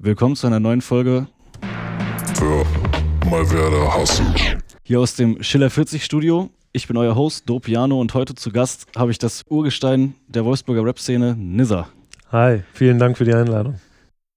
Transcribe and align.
Willkommen 0.00 0.36
zu 0.36 0.46
einer 0.46 0.60
neuen 0.60 0.80
Folge. 0.80 1.26
Für 2.34 2.64
mal 3.28 3.50
werde 3.50 3.92
hassen. 3.92 4.32
Hier 4.84 5.00
aus 5.00 5.16
dem 5.16 5.42
Schiller 5.42 5.70
40 5.70 6.04
Studio. 6.04 6.50
Ich 6.70 6.86
bin 6.86 6.96
euer 6.96 7.16
Host, 7.16 7.50
Dopiano, 7.50 8.00
und 8.00 8.14
heute 8.14 8.36
zu 8.36 8.52
Gast 8.52 8.86
habe 8.94 9.10
ich 9.10 9.18
das 9.18 9.42
Urgestein 9.48 10.14
der 10.28 10.44
Wolfsburger 10.44 10.84
Rap-Szene, 10.84 11.34
Nizza. 11.36 11.88
Hi, 12.30 12.62
vielen 12.74 13.00
Dank 13.00 13.18
für 13.18 13.24
die 13.24 13.34
Einladung. 13.34 13.80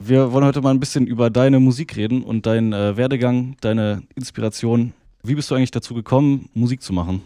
Wir 0.03 0.31
wollen 0.31 0.45
heute 0.45 0.61
mal 0.61 0.71
ein 0.71 0.79
bisschen 0.79 1.05
über 1.05 1.29
deine 1.29 1.59
Musik 1.59 1.95
reden 1.95 2.23
und 2.23 2.47
deinen 2.47 2.73
äh, 2.73 2.97
Werdegang, 2.97 3.55
deine 3.61 4.01
Inspiration. 4.15 4.93
Wie 5.21 5.35
bist 5.35 5.51
du 5.51 5.55
eigentlich 5.55 5.69
dazu 5.69 5.93
gekommen, 5.93 6.49
Musik 6.55 6.81
zu 6.81 6.91
machen? 6.91 7.21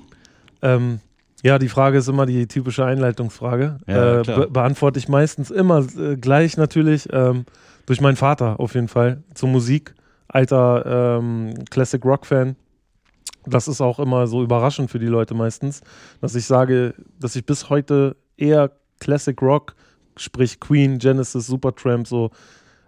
Ähm, 0.61 0.99
ja, 1.41 1.57
die 1.57 1.69
Frage 1.69 1.99
ist 1.99 2.09
immer 2.09 2.25
die 2.25 2.47
typische 2.47 2.83
Einleitungsfrage. 2.83 3.77
Ja, 3.87 4.19
äh, 4.19 4.23
be 4.23 4.49
beantworte 4.51 4.99
ich 4.99 5.07
meistens 5.07 5.51
immer 5.51 5.87
äh, 5.97 6.17
gleich 6.17 6.57
natürlich 6.57 7.07
ähm, 7.13 7.45
durch 7.85 8.01
meinen 8.01 8.15
Vater 8.15 8.59
auf 8.59 8.75
jeden 8.75 8.87
Fall 8.87 9.23
zur 9.33 9.49
Musik. 9.49 9.95
Alter 10.27 11.19
ähm, 11.19 11.53
Classic 11.69 12.03
Rock 12.03 12.25
Fan. 12.25 12.55
Das 13.45 13.67
ist 13.67 13.79
auch 13.79 13.99
immer 13.99 14.27
so 14.27 14.43
überraschend 14.43 14.89
für 14.89 14.99
die 14.99 15.05
Leute 15.05 15.35
meistens, 15.35 15.81
dass 16.19 16.33
ich 16.33 16.45
sage, 16.45 16.95
dass 17.19 17.35
ich 17.35 17.45
bis 17.45 17.69
heute 17.69 18.15
eher 18.37 18.71
Classic 18.99 19.39
Rock, 19.41 19.75
sprich 20.17 20.59
Queen, 20.59 20.97
Genesis, 20.97 21.45
Supertramp, 21.45 22.07
so 22.07 22.31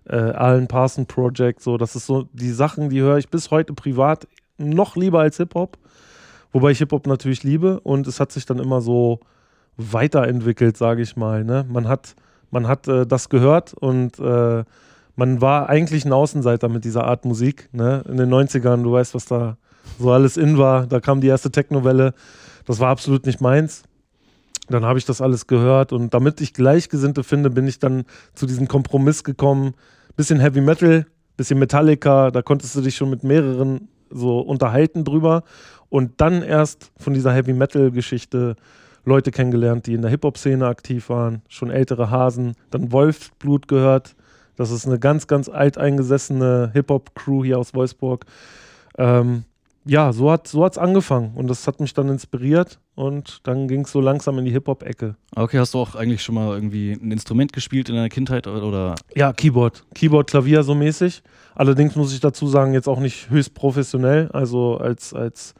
äh, 0.06 0.16
Alan 0.16 0.68
Parson 0.68 1.06
Project, 1.06 1.62
so 1.62 1.78
das 1.78 1.96
ist 1.96 2.08
so 2.08 2.28
die 2.34 2.52
Sachen, 2.52 2.90
die 2.90 3.02
höre 3.02 3.18
ich 3.18 3.30
bis 3.30 3.52
heute 3.52 3.74
privat 3.74 4.28
noch 4.58 4.96
lieber 4.96 5.20
als 5.20 5.38
Hip 5.38 5.54
Hop. 5.54 5.78
Wobei 6.52 6.72
ich 6.72 6.80
Hip-Hop 6.80 7.08
natürlich 7.08 7.44
liebe 7.44 7.80
und 7.82 8.08
es 8.08 8.20
hat 8.20 8.32
sich 8.32 8.46
dann 8.46 8.60
immer 8.60 8.82
so 8.82 9.20
weiterentwickelt, 9.76 10.78
sage 10.78 11.02
ich 11.02 11.16
mal. 11.16 11.44
Ne? 11.44 11.66
Man 11.70 11.88
hat, 11.88 12.16
man 12.52 12.68
hat 12.68 12.88
äh, 12.88 13.06
das 13.06 13.30
gehört 13.30 13.74
und 13.74 14.18
äh, 14.20 14.64
man 15.18 15.42
war 15.42 15.68
eigentlich 15.68 16.06
ein 16.06 16.14
Außenseiter 16.14 16.70
mit 16.70 16.86
dieser 16.86 17.04
Art 17.04 17.26
Musik. 17.26 17.70
Ne? 17.74 18.04
In 18.08 18.18
den 18.18 18.30
90ern, 18.30 18.84
du 18.84 18.94
weißt, 18.94 19.16
was 19.16 19.26
da 19.26 19.58
so 20.00 20.12
alles 20.12 20.38
in 20.38 20.58
war. 20.58 20.86
Da 20.86 21.00
kam 21.00 21.22
die 21.22 21.28
erste 21.28 21.52
Techno-Welle. 21.52 22.14
Das 22.66 22.80
war 22.80 22.90
absolut 22.90 23.26
nicht 23.26 23.42
meins. 23.42 23.84
Dann 24.70 24.86
habe 24.86 25.00
ich 25.00 25.06
das 25.06 25.20
alles 25.20 25.48
gehört 25.48 25.92
und 25.92 26.14
damit 26.14 26.40
ich 26.40 26.54
Gleichgesinnte 26.54 27.24
finde, 27.24 27.50
bin 27.50 27.68
ich 27.68 27.80
dann 27.80 28.04
zu 28.36 28.46
diesem 28.46 28.68
Kompromiss 28.68 29.24
gekommen. 29.24 29.74
Bisschen 30.16 30.40
Heavy 30.40 30.62
Metal, 30.62 31.06
bisschen 31.36 31.58
Metallica, 31.58 32.32
da 32.32 32.42
konntest 32.42 32.76
du 32.76 32.82
dich 32.82 32.96
schon 32.96 33.10
mit 33.10 33.24
mehreren 33.24 33.88
so 34.10 34.40
unterhalten 34.40 35.04
drüber 35.04 35.44
und 35.90 36.20
dann 36.22 36.44
erst 36.44 36.92
von 36.98 37.14
dieser 37.14 37.34
Heavy 37.34 37.54
Metal 37.54 37.92
Geschichte 37.92 38.56
Leute 39.06 39.32
kennengelernt, 39.32 39.88
die 39.88 39.94
in 39.94 40.02
der 40.02 40.12
Hip-Hop-Szene 40.12 40.68
aktiv 40.68 41.10
waren, 41.10 41.42
schon 41.48 41.72
ältere 41.72 42.10
Hasen, 42.10 42.54
dann 42.70 42.92
Wolfsblut 42.92 43.70
gehört. 43.70 44.16
Das 44.58 44.72
ist 44.72 44.86
eine 44.86 45.00
ganz, 45.00 45.28
ganz 45.28 45.48
alteingesessene 45.48 46.72
Hip-Hop-Crew 46.74 47.46
hier 47.46 47.58
aus 47.60 47.74
Wolfsburg. 47.74 48.26
Ähm, 48.98 49.46
ja, 49.86 50.12
so 50.12 50.30
hat 50.30 50.48
es 50.48 50.52
so 50.52 50.66
angefangen 50.66 51.32
und 51.36 51.48
das 51.48 51.66
hat 51.66 51.80
mich 51.80 51.94
dann 51.94 52.10
inspiriert 52.10 52.80
und 52.96 53.48
dann 53.48 53.70
ging 53.70 53.86
es 53.86 53.92
so 53.92 54.02
langsam 54.02 54.38
in 54.38 54.44
die 54.44 54.52
Hip-Hop-Ecke. 54.52 55.16
Okay, 55.34 55.60
hast 55.60 55.74
du 55.74 55.80
auch 55.80 55.96
eigentlich 55.96 56.24
schon 56.24 56.36
mal 56.36 56.54
irgendwie 56.54 56.92
ein 56.92 57.12
Instrument 57.12 57.54
gespielt 57.54 57.88
in 57.88 57.96
deiner 57.96 58.10
Kindheit 58.10 58.48
oder? 58.48 58.96
Ja, 59.16 59.32
Keyboard. 59.32 59.86
Keyboard, 59.96 60.30
Klavier 60.30 60.64
so 60.64 60.76
mäßig. 60.76 61.24
Allerdings 61.56 61.96
muss 61.96 62.14
ich 62.14 62.20
dazu 62.20 62.48
sagen, 62.48 62.74
jetzt 62.74 62.90
auch 62.90 63.00
nicht 63.00 63.30
höchst 63.30 63.54
professionell. 63.54 64.30
Also 64.34 64.78
als, 64.78 65.14
als 65.14 65.56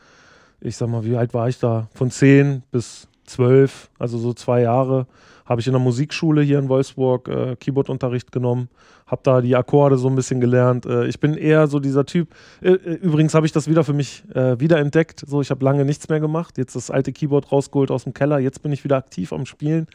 ich 0.60 0.76
sag 0.76 0.90
mal, 0.90 1.06
wie 1.06 1.16
alt 1.16 1.34
war 1.34 1.48
ich 1.48 1.60
da? 1.60 1.88
Von 1.94 2.12
10 2.12 2.64
bis 2.72 3.08
12, 3.28 3.90
also 3.98 4.18
so 4.18 4.34
zwei 4.34 4.62
Jahre, 4.62 5.08
habe 5.48 5.62
ich 5.62 5.68
in 5.68 5.74
der 5.74 5.82
Musikschule 5.82 6.42
hier 6.42 6.60
in 6.60 6.70
Wolfsburg 6.70 7.28
äh, 7.28 7.56
Keyboardunterricht 7.56 8.32
genommen, 8.32 8.70
habe 9.06 9.22
da 9.24 9.42
die 9.42 9.56
Akkorde 9.56 9.98
so 9.98 10.10
ein 10.10 10.16
bisschen 10.16 10.42
gelernt. 10.42 10.86
Äh, 10.86 11.08
ich 11.08 11.20
bin 11.20 11.36
eher 11.36 11.68
so 11.68 11.80
dieser 11.80 12.06
Typ. 12.06 12.30
Äh, 12.62 12.72
äh 12.72 12.94
übrigens 12.96 13.34
habe 13.34 13.46
ich 13.46 13.54
das 13.54 13.68
wieder 13.68 13.84
für 13.84 13.94
mich 13.94 14.24
äh, 14.36 14.60
wiederentdeckt. 14.60 15.24
So, 15.26 15.42
ich 15.42 15.50
habe 15.50 15.64
lange 15.64 15.86
nichts 15.86 16.10
mehr 16.10 16.20
gemacht. 16.20 16.58
Jetzt 16.58 16.76
das 16.76 16.92
alte 16.92 17.14
Keyboard 17.14 17.52
rausgeholt 17.52 17.92
aus 17.92 18.04
dem 18.04 18.14
Keller. 18.14 18.40
Jetzt 18.40 18.62
bin 18.62 18.72
ich 18.72 18.84
wieder 18.84 18.98
aktiv 18.98 19.32
am 19.32 19.46
Spielen. 19.46 19.88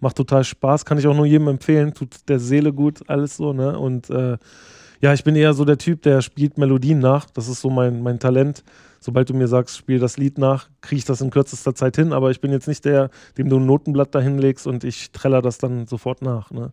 Macht 0.00 0.16
total 0.16 0.44
Spaß. 0.44 0.84
Kann 0.84 0.98
ich 0.98 1.06
auch 1.06 1.16
nur 1.16 1.26
jedem 1.26 1.48
empfehlen. 1.48 1.94
Tut 1.94 2.28
der 2.28 2.38
Seele 2.38 2.72
gut, 2.72 3.00
alles 3.08 3.36
so. 3.36 3.52
Ne? 3.52 3.78
Und 3.78 4.10
äh, 4.10 4.36
ja, 5.00 5.12
ich 5.12 5.24
bin 5.24 5.36
eher 5.36 5.54
so 5.54 5.64
der 5.64 5.78
Typ, 5.78 6.02
der 6.02 6.22
spielt 6.22 6.58
Melodien 6.58 6.98
nach. 6.98 7.26
Das 7.30 7.48
ist 7.48 7.60
so 7.60 7.70
mein, 7.70 8.02
mein 8.02 8.18
Talent 8.18 8.64
sobald 9.00 9.28
du 9.28 9.34
mir 9.34 9.48
sagst, 9.48 9.76
spiel 9.76 9.98
das 9.98 10.16
Lied 10.16 10.38
nach, 10.38 10.68
kriege 10.80 10.98
ich 10.98 11.04
das 11.04 11.20
in 11.20 11.30
kürzester 11.30 11.74
Zeit 11.74 11.96
hin, 11.96 12.12
aber 12.12 12.30
ich 12.30 12.40
bin 12.40 12.52
jetzt 12.52 12.68
nicht 12.68 12.84
der, 12.84 13.10
dem 13.36 13.48
du 13.48 13.58
ein 13.58 13.66
Notenblatt 13.66 14.14
dahin 14.14 14.38
legst 14.38 14.66
und 14.66 14.84
ich 14.84 15.10
treller 15.12 15.42
das 15.42 15.58
dann 15.58 15.86
sofort 15.86 16.22
nach. 16.22 16.50
Ne? 16.50 16.72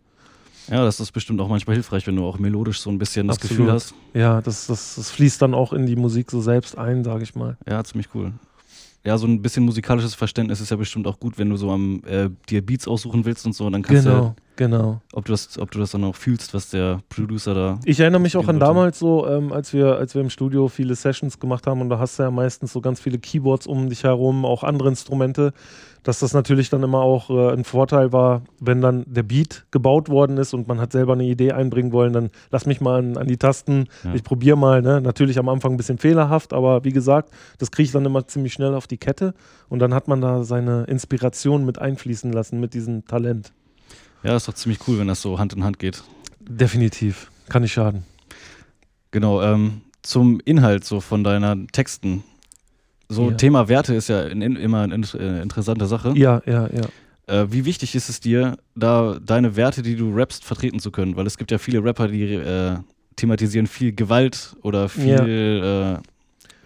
Ja, 0.68 0.84
das 0.84 0.98
ist 0.98 1.12
bestimmt 1.12 1.40
auch 1.40 1.48
manchmal 1.48 1.76
hilfreich, 1.76 2.06
wenn 2.06 2.16
du 2.16 2.24
auch 2.24 2.38
melodisch 2.38 2.80
so 2.80 2.90
ein 2.90 2.98
bisschen 2.98 3.28
das 3.28 3.40
Gefühl 3.40 3.70
hast. 3.70 3.94
Ja, 4.14 4.40
das, 4.40 4.66
das, 4.66 4.96
das 4.96 5.10
fließt 5.10 5.40
dann 5.40 5.54
auch 5.54 5.72
in 5.72 5.86
die 5.86 5.96
Musik 5.96 6.30
so 6.30 6.40
selbst 6.40 6.76
ein, 6.76 7.04
sage 7.04 7.22
ich 7.22 7.34
mal. 7.34 7.56
Ja, 7.68 7.82
ziemlich 7.84 8.08
cool 8.14 8.32
ja, 9.04 9.16
so 9.16 9.28
ein 9.28 9.40
bisschen 9.40 9.64
musikalisches 9.64 10.16
Verständnis 10.16 10.60
ist 10.60 10.70
ja 10.70 10.76
bestimmt 10.76 11.06
auch 11.06 11.20
gut, 11.20 11.38
wenn 11.38 11.48
du 11.48 11.56
so 11.56 11.70
am 11.70 12.02
äh, 12.06 12.28
dir 12.48 12.60
Beats 12.60 12.88
aussuchen 12.88 13.24
willst 13.24 13.46
und 13.46 13.52
so, 13.52 13.70
dann 13.70 13.82
kannst 13.82 14.04
genau, 14.04 14.34
du 14.36 14.42
genau. 14.56 15.00
ob 15.12 15.24
du 15.24 15.32
das, 15.32 15.58
ob 15.58 15.70
du 15.70 15.78
das 15.78 15.92
dann 15.92 16.04
auch 16.04 16.16
fühlst, 16.16 16.54
was 16.54 16.70
der 16.70 17.00
Producer 17.08 17.54
da. 17.54 17.80
Ich 17.84 18.00
erinnere 18.00 18.20
mich 18.20 18.36
auch 18.36 18.48
an 18.48 18.58
damals 18.58 18.98
so, 18.98 19.26
ähm, 19.28 19.52
als 19.52 19.72
wir, 19.72 19.96
als 19.96 20.14
wir 20.14 20.22
im 20.22 20.30
Studio 20.30 20.68
viele 20.68 20.94
Sessions 20.94 21.38
gemacht 21.40 21.66
haben 21.66 21.80
und 21.80 21.90
da 21.90 21.98
hast 21.98 22.18
du 22.18 22.24
ja 22.24 22.30
meistens 22.30 22.72
so 22.72 22.80
ganz 22.80 23.00
viele 23.00 23.18
Keyboards 23.18 23.66
um 23.66 23.88
dich 23.88 24.04
herum, 24.04 24.44
auch 24.44 24.64
andere 24.64 24.88
Instrumente 24.88 25.52
dass 26.06 26.20
das 26.20 26.34
natürlich 26.34 26.70
dann 26.70 26.84
immer 26.84 27.00
auch 27.00 27.30
äh, 27.30 27.52
ein 27.52 27.64
Vorteil 27.64 28.12
war, 28.12 28.42
wenn 28.60 28.80
dann 28.80 29.04
der 29.08 29.24
Beat 29.24 29.66
gebaut 29.72 30.08
worden 30.08 30.38
ist 30.38 30.54
und 30.54 30.68
man 30.68 30.80
hat 30.80 30.92
selber 30.92 31.14
eine 31.14 31.24
Idee 31.24 31.50
einbringen 31.50 31.90
wollen, 31.90 32.12
dann 32.12 32.30
lass 32.52 32.64
mich 32.64 32.80
mal 32.80 33.00
an, 33.00 33.16
an 33.16 33.26
die 33.26 33.38
Tasten, 33.38 33.88
ja. 34.04 34.14
ich 34.14 34.22
probiere 34.22 34.56
mal. 34.56 34.82
Ne? 34.82 35.00
Natürlich 35.00 35.36
am 35.36 35.48
Anfang 35.48 35.72
ein 35.72 35.76
bisschen 35.76 35.98
fehlerhaft, 35.98 36.52
aber 36.52 36.84
wie 36.84 36.92
gesagt, 36.92 37.32
das 37.58 37.72
kriege 37.72 37.86
ich 37.86 37.92
dann 37.92 38.04
immer 38.04 38.24
ziemlich 38.28 38.52
schnell 38.52 38.74
auf 38.74 38.86
die 38.86 38.98
Kette 38.98 39.34
und 39.68 39.80
dann 39.80 39.92
hat 39.92 40.06
man 40.06 40.20
da 40.20 40.44
seine 40.44 40.84
Inspiration 40.84 41.66
mit 41.66 41.80
einfließen 41.80 42.32
lassen 42.32 42.60
mit 42.60 42.74
diesem 42.74 43.04
Talent. 43.06 43.52
Ja, 44.26 44.36
ist 44.36 44.48
doch 44.48 44.54
ziemlich 44.54 44.80
cool, 44.88 44.98
wenn 44.98 45.06
das 45.06 45.22
so 45.22 45.38
Hand 45.38 45.52
in 45.52 45.62
Hand 45.62 45.78
geht. 45.78 46.02
Definitiv, 46.40 47.30
kann 47.48 47.62
nicht 47.62 47.72
schaden. 47.72 48.02
Genau, 49.12 49.40
ähm, 49.40 49.82
zum 50.02 50.40
Inhalt 50.44 50.84
so 50.84 51.00
von 51.00 51.22
deiner 51.22 51.56
Texten. 51.68 52.24
So 53.08 53.30
ja. 53.30 53.36
Thema 53.36 53.68
Werte 53.68 53.94
ist 53.94 54.08
ja 54.08 54.22
in, 54.22 54.42
in, 54.42 54.56
immer 54.56 54.82
eine 54.82 54.96
äh, 54.96 55.42
interessante 55.42 55.86
Sache. 55.86 56.12
Ja, 56.16 56.42
ja, 56.44 56.68
ja. 56.68 56.88
Äh, 57.28 57.52
wie 57.52 57.64
wichtig 57.64 57.94
ist 57.94 58.08
es 58.08 58.18
dir, 58.18 58.56
da 58.74 59.18
deine 59.24 59.54
Werte, 59.54 59.82
die 59.82 59.94
du 59.94 60.12
rappst, 60.12 60.44
vertreten 60.44 60.80
zu 60.80 60.90
können? 60.90 61.16
Weil 61.16 61.26
es 61.26 61.38
gibt 61.38 61.52
ja 61.52 61.58
viele 61.58 61.82
Rapper, 61.84 62.08
die 62.08 62.34
äh, 62.34 62.76
thematisieren 63.14 63.68
viel 63.68 63.92
Gewalt 63.92 64.56
oder 64.62 64.88
viel, 64.88 65.08
ja. 65.08 65.94
äh, 65.94 65.98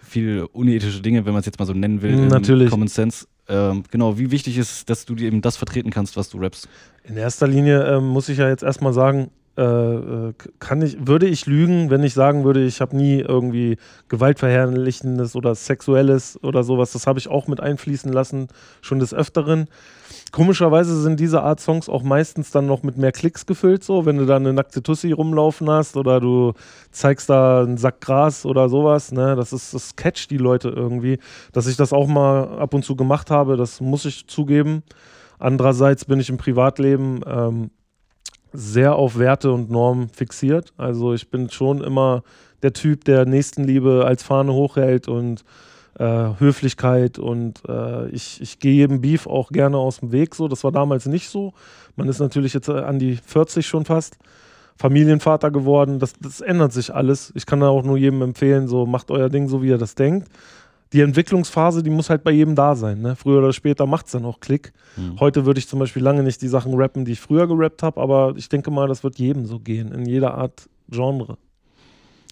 viel 0.02 0.46
unethische 0.52 1.02
Dinge, 1.02 1.26
wenn 1.26 1.32
man 1.32 1.40
es 1.40 1.46
jetzt 1.46 1.58
mal 1.58 1.66
so 1.66 1.74
nennen 1.74 2.00
will. 2.00 2.16
Natürlich. 2.28 2.70
Common 2.70 2.88
Sense. 2.88 3.26
Ähm, 3.50 3.82
genau, 3.90 4.16
wie 4.16 4.30
wichtig 4.30 4.56
ist 4.56 4.88
dass 4.88 5.04
du 5.04 5.16
dir 5.16 5.26
eben 5.26 5.42
das 5.42 5.56
vertreten 5.56 5.90
kannst, 5.90 6.16
was 6.16 6.30
du 6.30 6.38
rappst? 6.38 6.68
In 7.02 7.16
erster 7.16 7.48
Linie 7.48 7.82
ähm, 7.84 8.06
muss 8.06 8.28
ich 8.28 8.38
ja 8.38 8.48
jetzt 8.48 8.62
erstmal 8.62 8.92
sagen, 8.92 9.30
kann 9.60 10.80
ich, 10.80 11.06
würde 11.06 11.26
ich 11.26 11.44
lügen, 11.44 11.90
wenn 11.90 12.02
ich 12.02 12.14
sagen 12.14 12.44
würde, 12.44 12.64
ich 12.64 12.80
habe 12.80 12.96
nie 12.96 13.20
irgendwie 13.20 13.76
gewaltverherrlichendes 14.08 15.36
oder 15.36 15.54
sexuelles 15.54 16.42
oder 16.42 16.62
sowas. 16.62 16.92
Das 16.92 17.06
habe 17.06 17.18
ich 17.18 17.28
auch 17.28 17.46
mit 17.46 17.60
einfließen 17.60 18.10
lassen, 18.10 18.48
schon 18.80 19.00
des 19.00 19.12
Öfteren. 19.12 19.66
Komischerweise 20.32 21.00
sind 21.02 21.20
diese 21.20 21.42
Art 21.42 21.60
Songs 21.60 21.88
auch 21.88 22.02
meistens 22.02 22.50
dann 22.52 22.66
noch 22.66 22.82
mit 22.82 22.96
mehr 22.96 23.12
Klicks 23.12 23.44
gefüllt, 23.44 23.84
so, 23.84 24.06
wenn 24.06 24.16
du 24.16 24.26
da 24.26 24.36
eine 24.36 24.52
nackte 24.52 24.82
Tussi 24.82 25.12
rumlaufen 25.12 25.68
hast 25.68 25.96
oder 25.96 26.20
du 26.20 26.54
zeigst 26.90 27.28
da 27.28 27.62
einen 27.62 27.76
Sack 27.76 28.00
Gras 28.00 28.46
oder 28.46 28.68
sowas, 28.68 29.12
ne, 29.12 29.36
das 29.36 29.52
ist, 29.52 29.74
das 29.74 29.96
catcht 29.96 30.30
die 30.30 30.38
Leute 30.38 30.68
irgendwie. 30.70 31.18
Dass 31.52 31.66
ich 31.66 31.76
das 31.76 31.92
auch 31.92 32.06
mal 32.06 32.58
ab 32.58 32.72
und 32.72 32.84
zu 32.84 32.96
gemacht 32.96 33.30
habe, 33.30 33.56
das 33.56 33.80
muss 33.80 34.04
ich 34.04 34.26
zugeben. 34.26 34.84
Andererseits 35.38 36.04
bin 36.04 36.20
ich 36.20 36.30
im 36.30 36.36
Privatleben 36.38 37.20
ähm, 37.26 37.70
sehr 38.52 38.96
auf 38.96 39.18
Werte 39.18 39.52
und 39.52 39.70
Normen 39.70 40.08
fixiert. 40.08 40.72
Also 40.76 41.14
ich 41.14 41.30
bin 41.30 41.50
schon 41.50 41.82
immer 41.82 42.22
der 42.62 42.72
Typ, 42.72 43.04
der 43.04 43.26
Nächstenliebe 43.26 44.04
als 44.04 44.22
Fahne 44.22 44.52
hochhält 44.52 45.08
und 45.08 45.44
äh, 45.98 46.30
Höflichkeit 46.38 47.18
und 47.18 47.62
äh, 47.68 48.08
ich, 48.10 48.40
ich 48.40 48.58
gehe 48.58 48.74
jedem 48.74 49.00
Beef 49.00 49.26
auch 49.26 49.50
gerne 49.50 49.78
aus 49.78 50.00
dem 50.00 50.12
Weg. 50.12 50.34
So, 50.34 50.48
das 50.48 50.64
war 50.64 50.72
damals 50.72 51.06
nicht 51.06 51.28
so. 51.28 51.52
Man 51.96 52.08
ist 52.08 52.20
natürlich 52.20 52.54
jetzt 52.54 52.68
an 52.68 52.98
die 52.98 53.16
40 53.16 53.66
schon 53.66 53.84
fast. 53.84 54.16
Familienvater 54.76 55.50
geworden, 55.50 55.98
das, 55.98 56.14
das 56.18 56.40
ändert 56.40 56.72
sich 56.72 56.94
alles. 56.94 57.34
Ich 57.34 57.44
kann 57.44 57.60
da 57.60 57.68
auch 57.68 57.82
nur 57.82 57.98
jedem 57.98 58.22
empfehlen, 58.22 58.66
so 58.66 58.86
macht 58.86 59.10
euer 59.10 59.28
Ding 59.28 59.46
so, 59.46 59.62
wie 59.62 59.68
ihr 59.68 59.76
das 59.76 59.94
denkt 59.94 60.28
die 60.92 61.00
Entwicklungsphase, 61.00 61.82
die 61.82 61.90
muss 61.90 62.10
halt 62.10 62.24
bei 62.24 62.32
jedem 62.32 62.54
da 62.54 62.74
sein. 62.74 63.00
Ne? 63.00 63.14
Früher 63.16 63.38
oder 63.38 63.52
später 63.52 63.86
macht 63.86 64.06
es 64.06 64.12
dann 64.12 64.24
auch 64.24 64.40
Klick. 64.40 64.72
Mhm. 64.96 65.20
Heute 65.20 65.46
würde 65.46 65.58
ich 65.58 65.68
zum 65.68 65.78
Beispiel 65.78 66.02
lange 66.02 66.22
nicht 66.22 66.42
die 66.42 66.48
Sachen 66.48 66.74
rappen, 66.74 67.04
die 67.04 67.12
ich 67.12 67.20
früher 67.20 67.46
gerappt 67.46 67.82
habe, 67.82 68.00
aber 68.00 68.34
ich 68.36 68.48
denke 68.48 68.70
mal, 68.70 68.88
das 68.88 69.04
wird 69.04 69.18
jedem 69.18 69.46
so 69.46 69.60
gehen, 69.60 69.92
in 69.92 70.06
jeder 70.06 70.34
Art 70.34 70.68
Genre. 70.88 71.38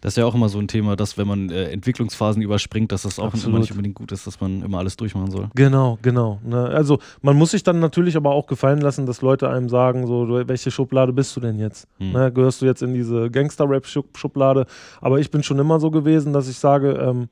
Das 0.01 0.13
ist 0.13 0.17
ja 0.17 0.27
auch 0.27 0.35
immer 0.35 0.49
so 0.49 0.59
ein 0.59 0.69
Thema, 0.69 0.95
dass 0.95 1.19
wenn 1.19 1.27
man 1.27 1.51
äh, 1.51 1.71
Entwicklungsphasen 1.71 2.41
überspringt, 2.41 2.93
dass 2.93 3.03
das 3.03 3.19
auch 3.19 3.27
Absolut. 3.27 3.49
immer 3.49 3.59
nicht 3.59 3.73
unbedingt 3.73 3.97
gut 3.97 4.13
ist, 4.13 4.27
dass 4.27 4.41
man 4.41 4.63
immer 4.63 4.79
alles 4.79 4.97
durchmachen 4.97 5.31
soll. 5.31 5.49
Genau, 5.55 5.99
genau. 6.03 6.41
Ne? 6.45 6.67
Also 6.67 7.01
man 7.21 7.37
muss 7.37 7.51
sich 7.51 7.65
dann 7.65 7.81
natürlich 7.81 8.17
aber 8.17 8.31
auch 8.31 8.47
gefallen 8.47 8.81
lassen, 8.81 9.07
dass 9.07 9.23
Leute 9.23 9.49
einem 9.49 9.69
sagen, 9.69 10.07
so, 10.07 10.29
welche 10.47 10.71
Schublade 10.71 11.13
bist 11.13 11.35
du 11.35 11.41
denn 11.41 11.59
jetzt? 11.59 11.89
Hm. 11.99 12.13
Ne? 12.13 12.33
Gehörst 12.33 12.63
du 12.63 12.67
jetzt 12.67 12.83
in 12.83 12.95
diese 12.95 13.29
Gangster-Rap-Schublade? 13.31 14.67
Aber 15.01 15.19
ich 15.19 15.33
bin 15.33 15.43
schon 15.43 15.59
immer 15.59 15.81
so 15.81 15.91
gewesen, 15.91 16.33
dass 16.33 16.49
ich 16.49 16.59
sage, 16.59 16.93
ähm, 16.93 17.29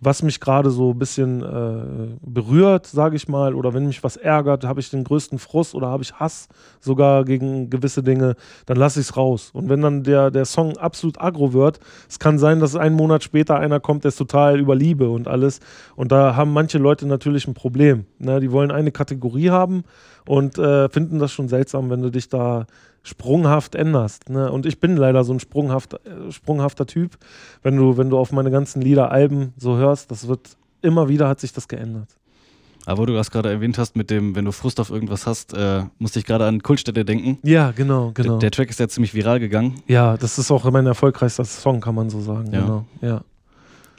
was 0.00 0.22
mich 0.22 0.40
gerade 0.40 0.70
so 0.70 0.92
ein 0.92 0.98
bisschen 0.98 1.42
äh, 1.42 2.16
berührt, 2.22 2.86
sage 2.86 3.16
ich 3.16 3.28
mal, 3.28 3.54
oder 3.54 3.74
wenn 3.74 3.86
mich 3.86 4.04
was 4.04 4.16
ärgert, 4.16 4.64
habe 4.64 4.80
ich 4.80 4.90
den 4.90 5.02
größten 5.02 5.38
Frust 5.38 5.74
oder 5.74 5.88
habe 5.88 6.02
ich 6.02 6.14
Hass 6.14 6.48
sogar 6.80 7.24
gegen 7.24 7.68
gewisse 7.68 8.02
Dinge, 8.02 8.36
dann 8.66 8.76
lasse 8.76 9.00
ich 9.00 9.08
es 9.08 9.16
raus. 9.16 9.50
Und 9.52 9.68
wenn 9.68 9.80
dann 9.80 10.04
der, 10.04 10.30
der 10.30 10.44
Song 10.44 10.76
absolut 10.76 11.20
aggro 11.20 11.52
wird, 11.52 11.80
es 12.08 12.18
kann 12.18 12.38
sein, 12.38 12.60
dass 12.60 12.76
einen 12.76 12.94
Monat 12.94 13.24
später 13.24 13.58
einer 13.58 13.80
kommt, 13.80 14.04
der 14.04 14.10
ist 14.10 14.18
total 14.18 14.60
über 14.60 14.76
Liebe 14.76 15.08
und 15.10 15.26
alles. 15.26 15.58
Und 15.96 16.12
da 16.12 16.36
haben 16.36 16.52
manche 16.52 16.78
Leute 16.78 17.06
natürlich 17.06 17.48
ein 17.48 17.54
Problem. 17.54 18.06
Ne? 18.18 18.38
Die 18.40 18.52
wollen 18.52 18.70
eine 18.70 18.92
Kategorie 18.92 19.50
haben 19.50 19.82
und 20.26 20.58
äh, 20.58 20.88
finden 20.88 21.18
das 21.18 21.32
schon 21.32 21.48
seltsam, 21.48 21.90
wenn 21.90 22.02
du 22.02 22.10
dich 22.10 22.28
da 22.28 22.66
sprunghaft 23.08 23.74
änderst. 23.74 24.28
Ne? 24.28 24.52
Und 24.52 24.66
ich 24.66 24.80
bin 24.80 24.96
leider 24.96 25.24
so 25.24 25.32
ein 25.32 25.40
sprunghaft, 25.40 25.94
äh, 25.94 26.30
sprunghafter 26.30 26.86
Typ. 26.86 27.18
Wenn 27.62 27.76
du, 27.76 27.96
wenn 27.96 28.10
du 28.10 28.18
auf 28.18 28.32
meine 28.32 28.50
ganzen 28.50 28.82
Lieder, 28.82 29.10
Alben 29.10 29.52
so 29.56 29.76
hörst, 29.76 30.10
das 30.10 30.28
wird 30.28 30.56
immer 30.82 31.08
wieder 31.08 31.28
hat 31.28 31.40
sich 31.40 31.52
das 31.52 31.66
geändert. 31.68 32.08
Aber 32.86 33.02
wo 33.02 33.06
du 33.06 33.12
das 33.14 33.30
gerade 33.30 33.50
erwähnt 33.50 33.76
hast, 33.76 33.96
mit 33.96 34.08
dem, 34.08 34.34
wenn 34.34 34.44
du 34.44 34.52
Frust 34.52 34.80
auf 34.80 34.90
irgendwas 34.90 35.26
hast, 35.26 35.52
äh, 35.52 35.82
musste 35.98 36.20
ich 36.20 36.24
gerade 36.24 36.46
an 36.46 36.62
Kultstätte 36.62 37.04
denken. 37.04 37.38
Ja, 37.42 37.72
genau, 37.72 38.12
genau. 38.14 38.32
Der, 38.34 38.38
der 38.38 38.50
Track 38.50 38.70
ist 38.70 38.80
ja 38.80 38.88
ziemlich 38.88 39.14
viral 39.14 39.40
gegangen. 39.40 39.82
ja, 39.86 40.16
das 40.16 40.38
ist 40.38 40.50
auch 40.50 40.70
mein 40.70 40.86
erfolgreichster 40.86 41.44
Song, 41.44 41.80
kann 41.80 41.94
man 41.94 42.08
so 42.08 42.20
sagen. 42.20 42.52
Ja. 42.52 42.60
Genau, 42.60 42.84
ja. 43.02 43.20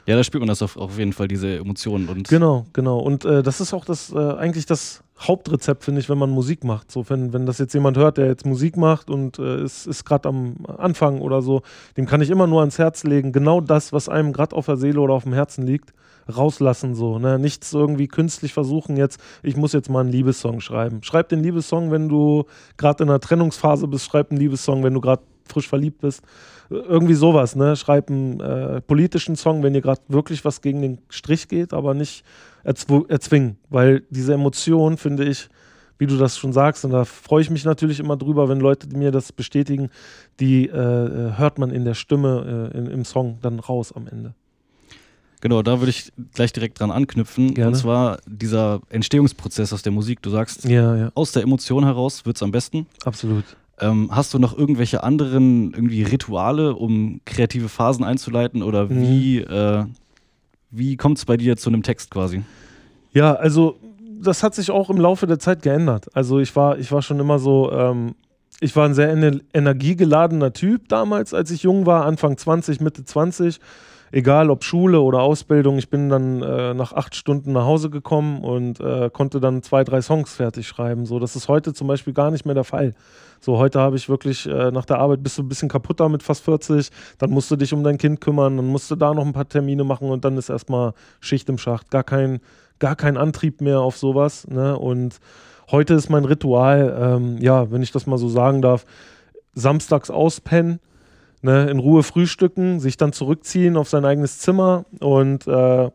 Ja, 0.06 0.16
da 0.16 0.24
spürt 0.24 0.40
man 0.40 0.48
das 0.48 0.62
auf, 0.62 0.76
auf 0.76 0.98
jeden 0.98 1.12
Fall, 1.12 1.28
diese 1.28 1.58
Emotionen. 1.58 2.08
Und 2.08 2.28
Genau, 2.28 2.66
genau. 2.72 2.98
Und 2.98 3.24
äh, 3.24 3.42
das 3.44 3.60
ist 3.60 3.72
auch 3.74 3.84
das 3.84 4.12
äh, 4.12 4.18
eigentlich 4.18 4.66
das 4.66 5.04
Hauptrezept, 5.20 5.84
finde 5.84 6.00
ich, 6.00 6.08
wenn 6.08 6.18
man 6.18 6.30
Musik 6.30 6.64
macht. 6.64 6.90
So, 6.90 7.08
wenn, 7.10 7.32
wenn 7.32 7.44
das 7.46 7.58
jetzt 7.58 7.74
jemand 7.74 7.96
hört, 7.98 8.16
der 8.16 8.26
jetzt 8.26 8.46
Musik 8.46 8.76
macht 8.76 9.10
und 9.10 9.38
äh, 9.38 9.62
ist, 9.62 9.86
ist 9.86 10.04
gerade 10.04 10.28
am 10.28 10.56
Anfang 10.78 11.20
oder 11.20 11.42
so, 11.42 11.62
dem 11.96 12.06
kann 12.06 12.22
ich 12.22 12.30
immer 12.30 12.46
nur 12.46 12.60
ans 12.60 12.78
Herz 12.78 13.04
legen, 13.04 13.32
genau 13.32 13.60
das, 13.60 13.92
was 13.92 14.08
einem 14.08 14.32
gerade 14.32 14.56
auf 14.56 14.66
der 14.66 14.76
Seele 14.76 15.00
oder 15.00 15.14
auf 15.14 15.24
dem 15.24 15.34
Herzen 15.34 15.66
liegt, 15.66 15.92
rauslassen 16.34 16.94
so. 16.94 17.18
Ne? 17.18 17.38
Nichts 17.38 17.72
irgendwie 17.72 18.08
künstlich 18.08 18.52
versuchen 18.54 18.96
jetzt, 18.96 19.20
ich 19.42 19.56
muss 19.56 19.72
jetzt 19.72 19.90
mal 19.90 20.00
einen 20.00 20.12
Liebessong 20.12 20.60
schreiben. 20.60 21.02
Schreib 21.02 21.28
den 21.28 21.42
Liebessong, 21.42 21.90
wenn 21.90 22.08
du 22.08 22.44
gerade 22.76 23.04
in 23.04 23.10
einer 23.10 23.20
Trennungsphase 23.20 23.88
bist, 23.88 24.06
schreib 24.06 24.30
einen 24.30 24.40
Liebessong, 24.40 24.82
wenn 24.82 24.94
du 24.94 25.00
gerade 25.00 25.22
frisch 25.50 25.68
verliebt 25.68 26.00
bist. 26.00 26.22
Irgendwie 26.70 27.14
sowas, 27.14 27.56
ne? 27.56 27.74
Schreib 27.74 28.10
einen 28.10 28.38
äh, 28.40 28.80
politischen 28.80 29.34
Song, 29.34 29.64
wenn 29.64 29.72
dir 29.72 29.80
gerade 29.80 30.00
wirklich 30.06 30.44
was 30.44 30.60
gegen 30.60 30.80
den 30.80 30.98
Strich 31.08 31.48
geht, 31.48 31.74
aber 31.74 31.94
nicht 31.94 32.24
erzw 32.64 33.02
erzwingen. 33.08 33.56
Weil 33.68 34.02
diese 34.10 34.34
Emotion, 34.34 34.96
finde 34.96 35.24
ich, 35.24 35.48
wie 35.98 36.06
du 36.06 36.16
das 36.16 36.38
schon 36.38 36.52
sagst, 36.52 36.84
und 36.84 36.92
da 36.92 37.04
freue 37.04 37.42
ich 37.42 37.50
mich 37.50 37.64
natürlich 37.64 38.00
immer 38.00 38.16
drüber, 38.16 38.48
wenn 38.48 38.58
Leute 38.60 38.86
mir 38.96 39.10
das 39.10 39.32
bestätigen, 39.32 39.90
die 40.40 40.66
äh, 40.66 40.72
äh, 40.72 41.32
hört 41.36 41.58
man 41.58 41.70
in 41.70 41.84
der 41.84 41.94
Stimme, 41.94 42.70
äh, 42.74 42.78
in, 42.78 42.86
im 42.86 43.04
Song 43.04 43.38
dann 43.42 43.58
raus 43.58 43.92
am 43.92 44.06
Ende. 44.06 44.32
genau, 45.42 45.62
da 45.62 45.78
würde 45.80 45.90
ich 45.90 46.10
gleich 46.34 46.52
direkt 46.52 46.80
dran 46.80 46.90
anknüpfen. 46.90 47.52
Gerne. 47.54 47.72
Und 47.72 47.74
zwar 47.76 48.18
dieser 48.26 48.80
Entstehungsprozess 48.88 49.72
aus 49.74 49.82
der 49.82 49.92
Musik. 49.92 50.22
Du 50.22 50.30
sagst, 50.30 50.64
Ja, 50.64 50.96
ja, 50.96 51.10
aus 51.14 51.32
der 51.32 51.42
Emotion 51.42 51.84
heraus 51.84 52.24
wird 52.24 52.36
es 52.36 52.42
am 52.42 52.50
besten. 52.50 52.86
absolut. 53.04 53.44
Ähm, 53.78 54.08
hast 54.10 54.32
du 54.34 54.38
noch 54.38 54.56
irgendwelche 54.56 55.02
anderen 55.02 55.72
irgendwie 55.72 56.02
Rituale, 56.02 56.74
um 56.74 57.20
kreative 57.24 57.68
Phasen 57.70 58.04
einzuleiten? 58.04 58.62
Oder 58.62 58.86
Mhm. 58.86 59.00
wie, 59.02 59.38
äh, 59.38 59.84
wie 60.70 60.96
kommt 60.96 61.18
es 61.18 61.24
bei 61.24 61.36
dir 61.36 61.56
zu 61.56 61.70
einem 61.70 61.82
Text 61.82 62.10
quasi? 62.10 62.42
Ja, 63.12 63.34
also 63.34 63.78
das 64.22 64.42
hat 64.42 64.54
sich 64.54 64.70
auch 64.70 64.90
im 64.90 64.98
Laufe 64.98 65.26
der 65.26 65.38
Zeit 65.38 65.62
geändert. 65.62 66.08
Also 66.14 66.38
ich 66.38 66.54
war, 66.54 66.78
ich 66.78 66.92
war 66.92 67.02
schon 67.02 67.18
immer 67.18 67.38
so, 67.38 67.72
ähm, 67.72 68.14
ich 68.60 68.76
war 68.76 68.86
ein 68.86 68.94
sehr 68.94 69.10
ener 69.10 69.40
energiegeladener 69.54 70.52
Typ 70.52 70.88
damals, 70.88 71.34
als 71.34 71.50
ich 71.50 71.62
jung 71.62 71.86
war, 71.86 72.04
Anfang 72.04 72.36
20, 72.36 72.80
Mitte 72.80 73.04
20. 73.04 73.58
Egal 74.12 74.50
ob 74.50 74.64
Schule 74.64 75.00
oder 75.00 75.20
Ausbildung, 75.20 75.78
ich 75.78 75.88
bin 75.88 76.08
dann 76.08 76.42
äh, 76.42 76.74
nach 76.74 76.92
acht 76.92 77.14
Stunden 77.14 77.52
nach 77.52 77.64
Hause 77.64 77.90
gekommen 77.90 78.42
und 78.42 78.80
äh, 78.80 79.08
konnte 79.12 79.38
dann 79.38 79.62
zwei, 79.62 79.84
drei 79.84 80.02
Songs 80.02 80.34
fertig 80.34 80.66
schreiben. 80.66 81.06
So, 81.06 81.20
das 81.20 81.36
ist 81.36 81.48
heute 81.48 81.72
zum 81.74 81.86
Beispiel 81.86 82.12
gar 82.12 82.32
nicht 82.32 82.44
mehr 82.44 82.56
der 82.56 82.64
Fall. 82.64 82.94
So, 83.38 83.58
heute 83.58 83.78
habe 83.78 83.94
ich 83.96 84.08
wirklich 84.08 84.46
äh, 84.46 84.72
nach 84.72 84.84
der 84.84 84.98
Arbeit 84.98 85.22
bist 85.22 85.38
du 85.38 85.42
ein 85.42 85.48
bisschen 85.48 85.68
kaputter 85.68 86.08
mit 86.08 86.24
fast 86.24 86.44
40, 86.44 86.90
dann 87.18 87.30
musst 87.30 87.50
du 87.52 87.56
dich 87.56 87.72
um 87.72 87.84
dein 87.84 87.98
Kind 87.98 88.20
kümmern, 88.20 88.56
dann 88.56 88.66
musst 88.66 88.90
du 88.90 88.96
da 88.96 89.14
noch 89.14 89.24
ein 89.24 89.32
paar 89.32 89.48
Termine 89.48 89.84
machen 89.84 90.10
und 90.10 90.24
dann 90.24 90.36
ist 90.36 90.48
erstmal 90.48 90.92
Schicht 91.20 91.48
im 91.48 91.56
Schacht. 91.56 91.90
Gar 91.92 92.02
kein, 92.02 92.40
gar 92.80 92.96
kein 92.96 93.16
Antrieb 93.16 93.60
mehr 93.60 93.80
auf 93.80 93.96
sowas. 93.96 94.46
Ne? 94.48 94.76
Und 94.76 95.20
heute 95.70 95.94
ist 95.94 96.10
mein 96.10 96.24
Ritual, 96.24 96.96
ähm, 97.00 97.38
ja, 97.38 97.70
wenn 97.70 97.82
ich 97.82 97.92
das 97.92 98.06
mal 98.06 98.18
so 98.18 98.28
sagen 98.28 98.60
darf, 98.60 98.84
samstags 99.54 100.10
auspennen, 100.10 100.80
ne, 101.42 101.70
in 101.70 101.78
Ruhe 101.78 102.02
frühstücken, 102.02 102.80
sich 102.80 102.96
dann 102.96 103.12
zurückziehen 103.12 103.76
auf 103.76 103.88
sein 103.88 104.04
eigenes 104.04 104.38
Zimmer 104.38 104.84
und 105.00 105.46
äh, 105.46 105.90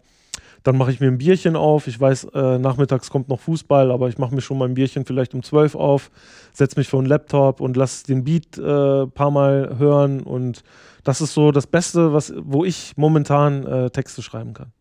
dann 0.65 0.77
mache 0.77 0.91
ich 0.91 0.99
mir 0.99 1.07
ein 1.07 1.19
Bierchen 1.19 1.55
auf. 1.55 1.85
Ich 1.85 1.99
weiß, 1.99 2.25
äh, 2.33 2.57
nachmittags 2.57 3.11
kommt 3.11 3.29
noch 3.29 3.39
Fußball, 3.39 3.91
aber 3.91 4.09
ich 4.09 4.17
mache 4.17 4.33
mir 4.33 4.41
schon 4.41 4.57
mein 4.57 4.73
Bierchen 4.73 5.05
vielleicht 5.05 5.35
um 5.35 5.43
12 5.43 5.75
auf, 5.75 6.09
setze 6.53 6.79
mich 6.79 6.87
vor 6.87 7.03
den 7.03 7.07
Laptop 7.07 7.61
und 7.61 7.77
lasse 7.77 8.05
den 8.07 8.23
Beat 8.23 8.57
ein 8.57 8.63
äh, 9.03 9.07
paar 9.07 9.29
Mal 9.29 9.77
hören. 9.77 10.23
Und 10.23 10.63
das 11.03 11.21
ist 11.21 11.35
so 11.35 11.51
das 11.51 11.67
Beste, 11.67 12.13
was, 12.13 12.33
wo 12.35 12.65
ich 12.65 12.93
momentan 12.97 13.65
äh, 13.67 13.89
Texte 13.91 14.23
schreiben 14.23 14.53
kann. 14.55 14.71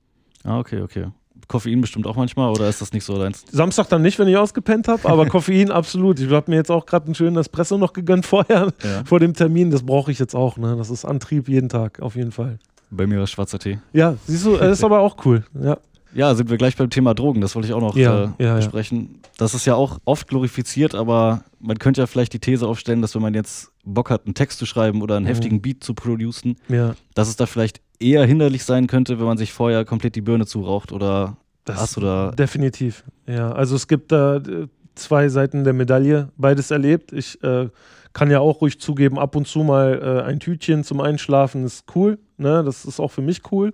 Ah, 0.43 0.59
okay, 0.59 0.81
okay. 0.81 1.09
Koffein 1.49 1.81
bestimmt 1.81 2.06
auch 2.06 2.17
manchmal 2.17 2.50
oder 2.50 2.69
ist 2.69 2.81
das 2.81 2.93
nicht 2.93 3.05
so 3.05 3.19
deins? 3.19 3.44
Samstag 3.50 3.88
dann 3.88 4.02
nicht, 4.02 4.19
wenn 4.19 4.29
ich 4.29 4.37
ausgepennt 4.37 4.88
habe, 4.88 5.08
aber 5.08 5.26
Koffein 5.29 5.70
absolut. 5.70 6.19
Ich 6.20 6.31
habe 6.31 6.50
mir 6.50 6.56
jetzt 6.56 6.70
auch 6.70 6.87
gerade 6.87 7.06
einen 7.06 7.14
schönen 7.14 7.37
Espresso 7.37 7.79
noch 7.79 7.93
gegönnt 7.93 8.26
vorher, 8.26 8.73
Ja. 8.82 9.05
vor 9.05 9.20
dem 9.20 9.35
Termin. 9.35 9.70
Das 9.70 9.82
brauche 9.82 10.11
ich 10.12 10.19
jetzt 10.19 10.35
auch. 10.35 10.56
Ne? 10.56 10.75
Das 10.76 10.91
ist 10.91 11.05
Antrieb 11.05 11.49
jeden 11.49 11.69
Tag, 11.69 12.00
auf 12.00 12.17
jeden 12.17 12.32
Fall. 12.32 12.58
Bei 12.91 13.06
mir 13.06 13.17
war 13.17 13.25
es 13.25 13.31
schwarzer 13.31 13.58
Tee. 13.58 13.79
Ja, 13.93 14.17
siehst 14.26 14.44
du, 14.46 14.55
äh, 14.56 14.70
ist 14.73 14.85
aber 14.85 15.00
auch 15.00 15.17
cool. 15.25 15.44
Ja, 15.61 15.79
Ja, 16.14 16.35
sind 16.37 16.49
wir 16.49 16.56
gleich 16.58 16.76
beim 16.76 16.91
Thema 16.91 17.12
Drogen, 17.14 17.41
das 17.41 17.55
wollte 17.56 17.67
ich 17.69 17.75
auch 17.75 17.81
noch 17.81 17.96
Ja, 17.96 18.25
äh, 18.25 18.29
ja, 18.38 18.46
ja. 18.46 18.55
besprechen. 18.56 19.20
Das 19.37 19.52
ist 19.55 19.64
ja 19.67 19.75
auch 19.75 19.99
oft 20.05 20.29
glorifiziert, 20.29 20.94
aber 20.94 21.43
man 21.58 21.79
könnte 21.79 22.00
ja 22.02 22.06
vielleicht 22.06 22.32
die 22.35 22.38
These 22.38 22.69
aufstellen, 22.69 23.02
dass 23.02 23.17
wenn 23.17 23.23
man 23.23 23.35
jetzt 23.35 23.73
Bock 23.85 24.11
hat, 24.11 24.26
einen 24.26 24.35
Text 24.35 24.61
zu 24.61 24.67
schreiben 24.67 25.02
oder 25.02 25.17
einen 25.17 25.25
Mhm. 25.25 25.29
heftigen 25.31 25.61
Beat 25.61 25.82
zu 25.82 25.93
producen, 25.94 26.56
ja. 26.69 26.94
dass 27.14 27.26
es 27.29 27.35
da 27.35 27.46
vielleicht 27.46 27.81
eher 28.00 28.25
hinderlich 28.26 28.64
sein 28.64 28.87
könnte, 28.87 29.19
wenn 29.19 29.26
man 29.26 29.38
sich 29.38 29.52
vorher 29.52 29.85
komplett 29.85 30.17
die 30.17 30.20
Birne 30.20 30.46
zuraucht 30.46 30.93
oder 30.93 31.37
Das 31.64 31.81
hast 31.81 31.96
du 31.96 32.00
da. 32.00 32.31
Definitiv. 32.32 33.05
Ja, 33.26 33.52
also 33.52 33.76
es 33.76 33.88
gibt 33.88 34.12
da 34.12 34.37
äh, 34.37 34.69
zwei 34.94 35.29
Seiten 35.29 35.64
der 35.64 35.73
Medaille, 35.73 36.29
beides 36.37 36.70
erlebt. 36.70 37.12
Ich 37.12 37.43
äh, 37.43 37.69
kann 38.12 38.31
ja 38.31 38.41
auch 38.41 38.61
ruhig 38.61 38.81
zugeben, 38.81 39.19
ab 39.19 39.37
und 39.37 39.46
zu 39.46 39.61
mal 39.61 40.00
äh, 40.02 40.29
ein 40.29 40.41
Tütchen 40.41 40.85
zum 40.85 41.00
Einschlafen 41.00 41.64
ist 41.64 41.85
cool. 41.94 42.19
Ne? 42.37 42.62
Das 42.64 42.85
ist 42.85 43.00
auch 43.00 43.10
für 43.10 43.22
mich 43.22 43.43
cool. 43.51 43.72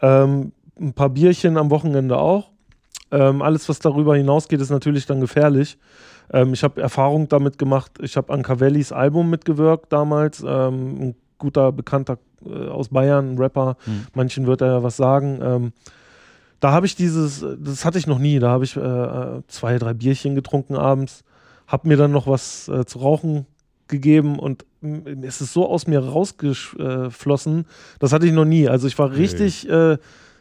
Ähm, 0.00 0.52
ein 0.78 0.92
paar 0.92 1.10
Bierchen 1.10 1.56
am 1.56 1.70
Wochenende 1.70 2.18
auch. 2.18 2.50
Ähm, 3.10 3.42
alles, 3.42 3.68
was 3.68 3.78
darüber 3.78 4.16
hinausgeht, 4.16 4.60
ist 4.60 4.70
natürlich 4.70 5.06
dann 5.06 5.20
gefährlich. 5.20 5.78
Ähm, 6.32 6.54
ich 6.54 6.62
habe 6.64 6.80
Erfahrung 6.80 7.28
damit 7.28 7.58
gemacht. 7.58 7.92
Ich 8.00 8.16
habe 8.16 8.32
an 8.32 8.42
Cavellis 8.42 8.92
Album 8.92 9.30
mitgewirkt 9.30 9.92
damals. 9.92 10.42
Ähm, 10.46 11.00
ein 11.00 11.14
guter 11.42 11.72
Bekannter 11.72 12.18
äh, 12.46 12.68
aus 12.68 12.88
Bayern, 12.88 13.36
Rapper. 13.36 13.76
Hm. 13.84 14.06
Manchen 14.14 14.46
wird 14.46 14.62
er 14.62 14.68
ja 14.68 14.82
was 14.82 14.96
sagen. 14.96 15.40
Ähm, 15.42 15.72
da 16.60 16.70
habe 16.70 16.86
ich 16.86 16.94
dieses, 16.94 17.44
das 17.58 17.84
hatte 17.84 17.98
ich 17.98 18.06
noch 18.06 18.20
nie. 18.20 18.38
Da 18.38 18.50
habe 18.50 18.64
ich 18.64 18.76
äh, 18.76 19.42
zwei, 19.48 19.78
drei 19.78 19.92
Bierchen 19.92 20.36
getrunken 20.36 20.76
abends, 20.76 21.24
habe 21.66 21.88
mir 21.88 21.96
dann 21.96 22.12
noch 22.12 22.28
was 22.28 22.68
äh, 22.68 22.86
zu 22.86 23.00
rauchen 23.00 23.46
gegeben 23.88 24.38
und 24.38 24.64
es 25.22 25.40
ist 25.40 25.52
so 25.52 25.68
aus 25.68 25.86
mir 25.86 25.98
rausgeflossen. 25.98 27.66
Das 27.98 28.12
hatte 28.12 28.26
ich 28.26 28.32
noch 28.32 28.44
nie. 28.44 28.68
Also 28.68 28.86
ich 28.86 28.98
war 28.98 29.12
richtig, 29.12 29.68
äh, 29.68 29.98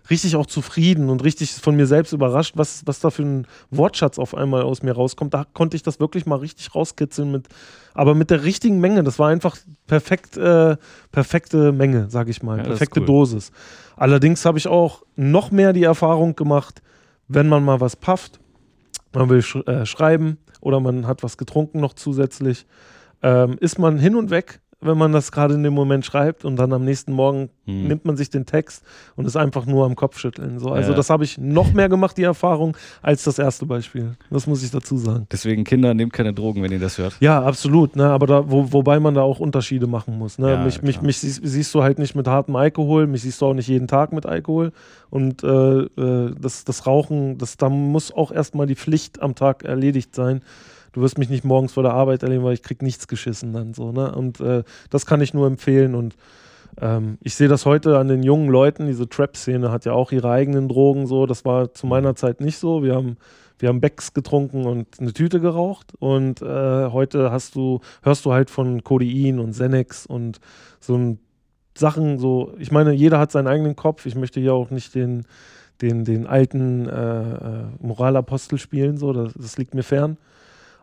richtig 0.10 0.36
auch 0.36 0.46
zufrieden 0.46 1.10
und 1.10 1.24
richtig 1.24 1.52
von 1.52 1.76
mir 1.76 1.86
selbst 1.86 2.14
überrascht, 2.14 2.54
was, 2.56 2.82
was 2.86 3.00
da 3.00 3.10
für 3.10 3.24
ein 3.24 3.48
Wortschatz 3.70 4.18
auf 4.20 4.36
einmal 4.36 4.64
aus 4.64 4.84
mir 4.84 4.94
rauskommt. 4.94 5.34
Da 5.34 5.46
konnte 5.54 5.76
ich 5.76 5.84
das 5.84 6.00
wirklich 6.00 6.26
mal 6.26 6.38
richtig 6.38 6.74
rauskitzeln 6.74 7.32
mit, 7.32 7.48
aber 7.94 8.16
mit 8.16 8.30
der 8.30 8.44
richtigen 8.44 8.80
Menge. 8.80 9.04
Das 9.04 9.20
war 9.20 9.30
einfach 9.30 9.58
perfekt, 9.88 10.38
äh, 10.38 10.78
perfekte 11.12 11.72
Menge, 11.72 12.10
sage 12.10 12.32
ich 12.32 12.42
mal, 12.42 12.58
Ja, 12.58 12.64
perfekte 12.64 13.02
cool. 13.02 13.06
Dosis. 13.06 13.52
Allerdings 13.96 14.46
habe 14.46 14.58
ich 14.58 14.68
auch 14.68 15.04
noch 15.16 15.52
mehr 15.52 15.74
die 15.74 15.84
Erfahrung 15.84 16.36
gemacht, 16.36 16.82
wenn 17.28 17.48
man 17.48 17.64
mal 17.64 17.80
was 17.80 17.96
pafft, 17.96 18.40
man 19.14 19.30
will 19.30 19.42
sch 19.42 19.58
äh, 19.68 19.86
schreiben 19.86 20.38
oder 20.62 20.80
man 20.80 21.08
hat 21.08 21.24
was 21.24 21.38
getrunken 21.38 21.80
noch 21.80 21.94
zusätzlich, 21.94 22.66
ähm, 23.22 23.58
ist 23.60 23.78
man 23.78 24.00
hin 24.00 24.16
und 24.16 24.30
weg 24.32 24.61
wenn 24.82 24.98
man 24.98 25.12
das 25.12 25.32
gerade 25.32 25.54
in 25.54 25.64
dem 25.64 25.74
Moment 25.74 26.06
schreibt 26.06 26.44
und 26.44 26.56
dann 26.58 26.74
am 26.74 26.84
nächsten 26.84 27.12
Morgen 27.14 27.50
Hm. 27.66 27.88
nimmt 27.88 28.06
man 28.06 28.18
sich 28.18 28.32
den 28.32 28.48
Text 28.48 28.84
und 29.16 29.26
ist 29.26 29.36
einfach 29.38 29.68
nur 29.68 29.86
am 29.86 29.96
Kopfschütteln. 29.96 30.58
So. 30.58 30.70
Also 30.72 30.92
Ja. 30.92 30.96
das 30.98 31.12
habe 31.12 31.24
ich 31.24 31.38
noch 31.38 31.72
mehr 31.74 31.88
gemacht, 31.88 32.18
die 32.18 32.24
Erfahrung, 32.24 32.76
als 33.04 33.24
das 33.24 33.38
erste 33.38 33.68
Beispiel. 33.68 34.16
Das 34.32 34.48
muss 34.48 34.64
ich 34.64 34.72
dazu 34.72 34.98
sagen. 34.98 35.28
Deswegen, 35.32 35.64
Kinder, 35.64 35.94
nehmt 35.94 36.12
keine 36.14 36.34
Drogen, 36.34 36.64
wenn 36.64 36.72
ihr 36.72 36.80
das 36.80 36.98
hört. 36.98 37.16
Ja, 37.20 37.44
absolut. 37.44 37.96
Ne? 37.96 38.10
Aber 38.10 38.26
da, 38.26 38.50
wo, 38.50 38.74
wobei 38.74 39.00
man 39.00 39.14
da 39.14 39.22
auch 39.22 39.40
Unterschiede 39.40 39.86
machen 39.86 40.18
muss. 40.18 40.40
Ne? 40.40 40.50
Ja, 40.52 40.64
mich, 40.64 40.82
mich, 40.82 41.02
mich 41.04 41.20
siehst, 41.20 41.42
siehst 41.44 41.74
du 41.76 41.84
halt 41.84 42.00
nicht 42.00 42.16
mit 42.16 42.28
hartem 42.28 42.56
Alkohol, 42.56 43.06
mich 43.06 43.22
siehst 43.22 43.40
du 43.42 43.46
auch 43.46 43.54
nicht 43.54 43.68
jeden 43.68 43.88
Tag 43.88 44.12
mit 44.12 44.26
Alkohol. 44.26 44.72
Und 45.12 45.44
äh, 45.44 45.48
äh, 45.48 46.34
das, 46.40 46.64
das 46.66 46.88
Rauchen, 46.88 47.38
das, 47.38 47.58
da 47.58 47.70
muss 47.70 48.12
auch 48.12 48.32
erstmal 48.32 48.66
die 48.66 48.76
Pflicht 48.76 49.22
am 49.22 49.36
Tag 49.36 49.64
erledigt 49.64 50.16
sein. 50.16 50.42
Du 50.94 51.02
wirst 51.02 51.18
mich 51.18 51.30
nicht 51.30 51.44
morgens 51.44 51.74
vor 51.74 51.84
der 51.84 51.94
Arbeit 51.94 52.24
erleben, 52.24 52.44
weil 52.44 52.54
ich 52.54 52.64
krieg 52.64 52.82
nichts 52.82 53.08
geschissen 53.08 53.54
dann 53.54 53.74
so. 53.74 53.92
Ne? 53.92 54.14
Und 54.14 54.40
äh, 54.40 54.64
das 54.90 55.06
kann 55.06 55.22
ich 55.22 55.34
nur 55.34 55.48
empfehlen. 55.48 55.96
Und 55.96 56.16
ähm, 56.80 57.18
ich 57.22 57.36
sehe 57.36 57.48
das 57.48 57.66
heute 57.66 57.98
an 57.98 58.08
den 58.08 58.24
jungen 58.24 58.50
Leuten. 58.50 58.88
Diese 58.88 59.08
Trap-Szene 59.08 59.72
hat 59.72 59.86
ja 59.86 59.94
auch 59.94 60.12
ihre 60.12 60.30
eigenen 60.30 60.68
Drogen 60.68 61.08
so. 61.08 61.26
Das 61.26 61.46
war 61.46 61.74
zu 61.74 61.88
meiner 61.88 62.16
Zeit 62.16 62.42
nicht 62.42 62.58
so. 62.58 62.84
Wir 62.84 62.96
haben 62.96 63.18
wir 63.62 63.70
haben 63.70 63.80
Becks 63.80 64.14
getrunken 64.14 64.66
und 64.66 65.00
eine 65.00 65.14
Tüte 65.14 65.40
geraucht 65.40 65.94
und 66.00 66.42
äh, 66.42 66.46
heute 66.90 67.32
hast 67.32 67.56
du, 67.56 67.80
hörst 68.02 68.26
du 68.26 68.34
halt 68.34 68.50
von 68.50 68.84
Codein 68.84 69.40
und 69.40 69.52
Xanax 69.52 70.08
und 70.08 70.40
so 70.80 70.98
ein 70.98 71.20
Sachen 71.78 72.18
so, 72.18 72.54
ich 72.58 72.72
meine, 72.72 72.92
jeder 72.92 73.20
hat 73.20 73.32
seinen 73.32 73.48
eigenen 73.48 73.76
Kopf. 73.76 74.06
Ich 74.06 74.16
möchte 74.16 74.40
hier 74.40 74.54
auch 74.54 74.72
nicht 74.72 74.96
den, 74.96 75.26
den, 75.82 76.06
den 76.06 76.28
alten 76.28 76.90
äh, 76.90 77.34
äh, 77.34 77.64
Moralapostel 77.80 78.58
spielen, 78.58 78.98
so, 78.98 79.14
das, 79.14 79.34
das 79.34 79.58
liegt 79.58 79.74
mir 79.74 79.84
fern. 79.84 80.18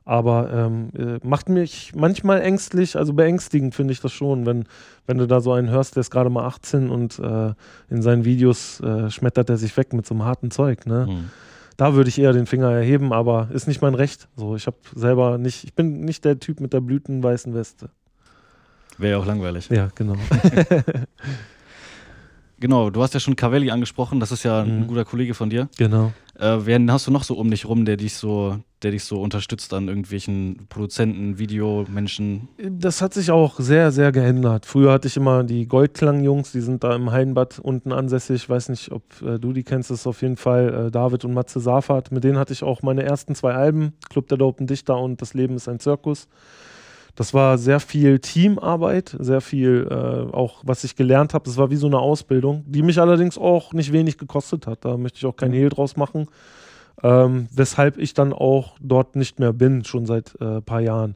Aber 0.08 0.50
ähm, 0.50 0.88
äh, 0.96 1.18
macht 1.22 1.50
mich 1.50 1.92
manchmal 1.94 2.40
ängstlich, 2.40 2.96
also 2.96 3.12
beängstigend 3.12 3.74
finde 3.74 3.92
ich 3.92 4.00
das 4.00 4.10
schon, 4.10 4.46
wenn, 4.46 4.64
wenn 5.06 5.18
du 5.18 5.26
da 5.26 5.42
so 5.42 5.52
einen 5.52 5.68
hörst, 5.68 5.96
der 5.96 6.00
ist 6.00 6.10
gerade 6.10 6.30
mal 6.30 6.46
18 6.46 6.88
und 6.88 7.18
äh, 7.18 7.52
in 7.90 8.00
seinen 8.00 8.24
Videos 8.24 8.80
äh, 8.80 9.10
schmettert 9.10 9.50
er 9.50 9.58
sich 9.58 9.76
weg 9.76 9.92
mit 9.92 10.06
so 10.06 10.14
einem 10.14 10.24
harten 10.24 10.50
Zeug. 10.50 10.86
Ne? 10.86 11.08
Hm. 11.08 11.30
Da 11.76 11.92
würde 11.92 12.08
ich 12.08 12.18
eher 12.18 12.32
den 12.32 12.46
Finger 12.46 12.70
erheben, 12.70 13.12
aber 13.12 13.48
ist 13.52 13.68
nicht 13.68 13.82
mein 13.82 13.92
Recht. 13.92 14.28
So, 14.34 14.56
ich 14.56 14.66
habe 14.66 14.78
selber 14.94 15.36
nicht, 15.36 15.64
ich 15.64 15.74
bin 15.74 16.00
nicht 16.00 16.24
der 16.24 16.38
Typ 16.38 16.60
mit 16.60 16.72
der 16.72 16.80
blütenweißen 16.80 17.52
Weste. 17.52 17.90
Wäre 18.96 19.12
ja 19.12 19.18
auch 19.18 19.26
langweilig. 19.26 19.68
Ja, 19.68 19.90
genau. 19.94 20.16
Genau, 22.60 22.90
du 22.90 23.02
hast 23.02 23.14
ja 23.14 23.20
schon 23.20 23.36
Cavelli 23.36 23.70
angesprochen, 23.70 24.18
das 24.20 24.32
ist 24.32 24.42
ja 24.42 24.64
Mhm. 24.64 24.70
ein 24.82 24.86
guter 24.88 25.04
Kollege 25.04 25.34
von 25.34 25.48
dir. 25.50 25.68
genau. 25.76 26.12
Äh, 26.38 26.66
wen 26.66 26.92
hast 26.92 27.04
du 27.08 27.10
noch 27.10 27.24
so 27.24 27.34
um 27.34 27.50
dich 27.50 27.64
rum, 27.66 27.84
der 27.84 27.96
dich 27.96 28.14
so, 28.14 28.58
der 28.82 28.92
dich 28.92 29.02
so 29.02 29.20
unterstützt 29.20 29.74
an 29.74 29.88
irgendwelchen 29.88 30.66
Produzenten, 30.68 31.36
Videomenschen? 31.40 32.46
Das 32.58 33.02
hat 33.02 33.12
sich 33.12 33.32
auch 33.32 33.58
sehr, 33.58 33.90
sehr 33.90 34.12
geändert. 34.12 34.64
Früher 34.64 34.92
hatte 34.92 35.08
ich 35.08 35.16
immer 35.16 35.42
die 35.42 35.66
Goldklang-Jungs, 35.66 36.52
die 36.52 36.60
sind 36.60 36.84
da 36.84 36.94
im 36.94 37.10
Heidenbad 37.10 37.58
unten 37.58 37.90
ansässig. 37.90 38.36
Ich 38.44 38.48
weiß 38.48 38.68
nicht, 38.68 38.92
ob 38.92 39.02
äh, 39.22 39.40
du 39.40 39.52
die 39.52 39.64
kennst, 39.64 39.90
das 39.90 40.00
ist 40.00 40.06
auf 40.06 40.22
jeden 40.22 40.36
Fall 40.36 40.86
äh, 40.86 40.90
David 40.92 41.24
und 41.24 41.34
Matze 41.34 41.58
Safat. 41.58 42.12
Mit 42.12 42.22
denen 42.22 42.38
hatte 42.38 42.52
ich 42.52 42.62
auch 42.62 42.82
meine 42.82 43.02
ersten 43.02 43.34
zwei 43.34 43.54
Alben, 43.54 43.94
Club 44.08 44.28
der 44.28 44.38
Dopen 44.38 44.68
Dichter 44.68 44.96
und 44.98 45.20
Das 45.20 45.34
Leben 45.34 45.56
ist 45.56 45.68
ein 45.68 45.80
Zirkus. 45.80 46.28
Das 47.14 47.34
war 47.34 47.58
sehr 47.58 47.80
viel 47.80 48.18
Teamarbeit, 48.20 49.16
sehr 49.18 49.40
viel 49.40 49.88
äh, 49.90 50.34
auch, 50.34 50.62
was 50.64 50.84
ich 50.84 50.96
gelernt 50.96 51.34
habe. 51.34 51.44
Das 51.44 51.56
war 51.56 51.70
wie 51.70 51.76
so 51.76 51.86
eine 51.86 51.98
Ausbildung, 51.98 52.64
die 52.66 52.82
mich 52.82 53.00
allerdings 53.00 53.36
auch 53.38 53.72
nicht 53.72 53.92
wenig 53.92 54.18
gekostet 54.18 54.66
hat. 54.66 54.84
Da 54.84 54.96
möchte 54.96 55.18
ich 55.18 55.26
auch 55.26 55.36
kein 55.36 55.52
Hehl 55.52 55.68
draus 55.68 55.96
machen. 55.96 56.28
Ähm, 57.02 57.48
weshalb 57.52 57.98
ich 57.98 58.14
dann 58.14 58.32
auch 58.32 58.76
dort 58.80 59.14
nicht 59.14 59.38
mehr 59.38 59.52
bin, 59.52 59.84
schon 59.84 60.06
seit 60.06 60.40
ein 60.40 60.58
äh, 60.58 60.60
paar 60.60 60.80
Jahren. 60.80 61.14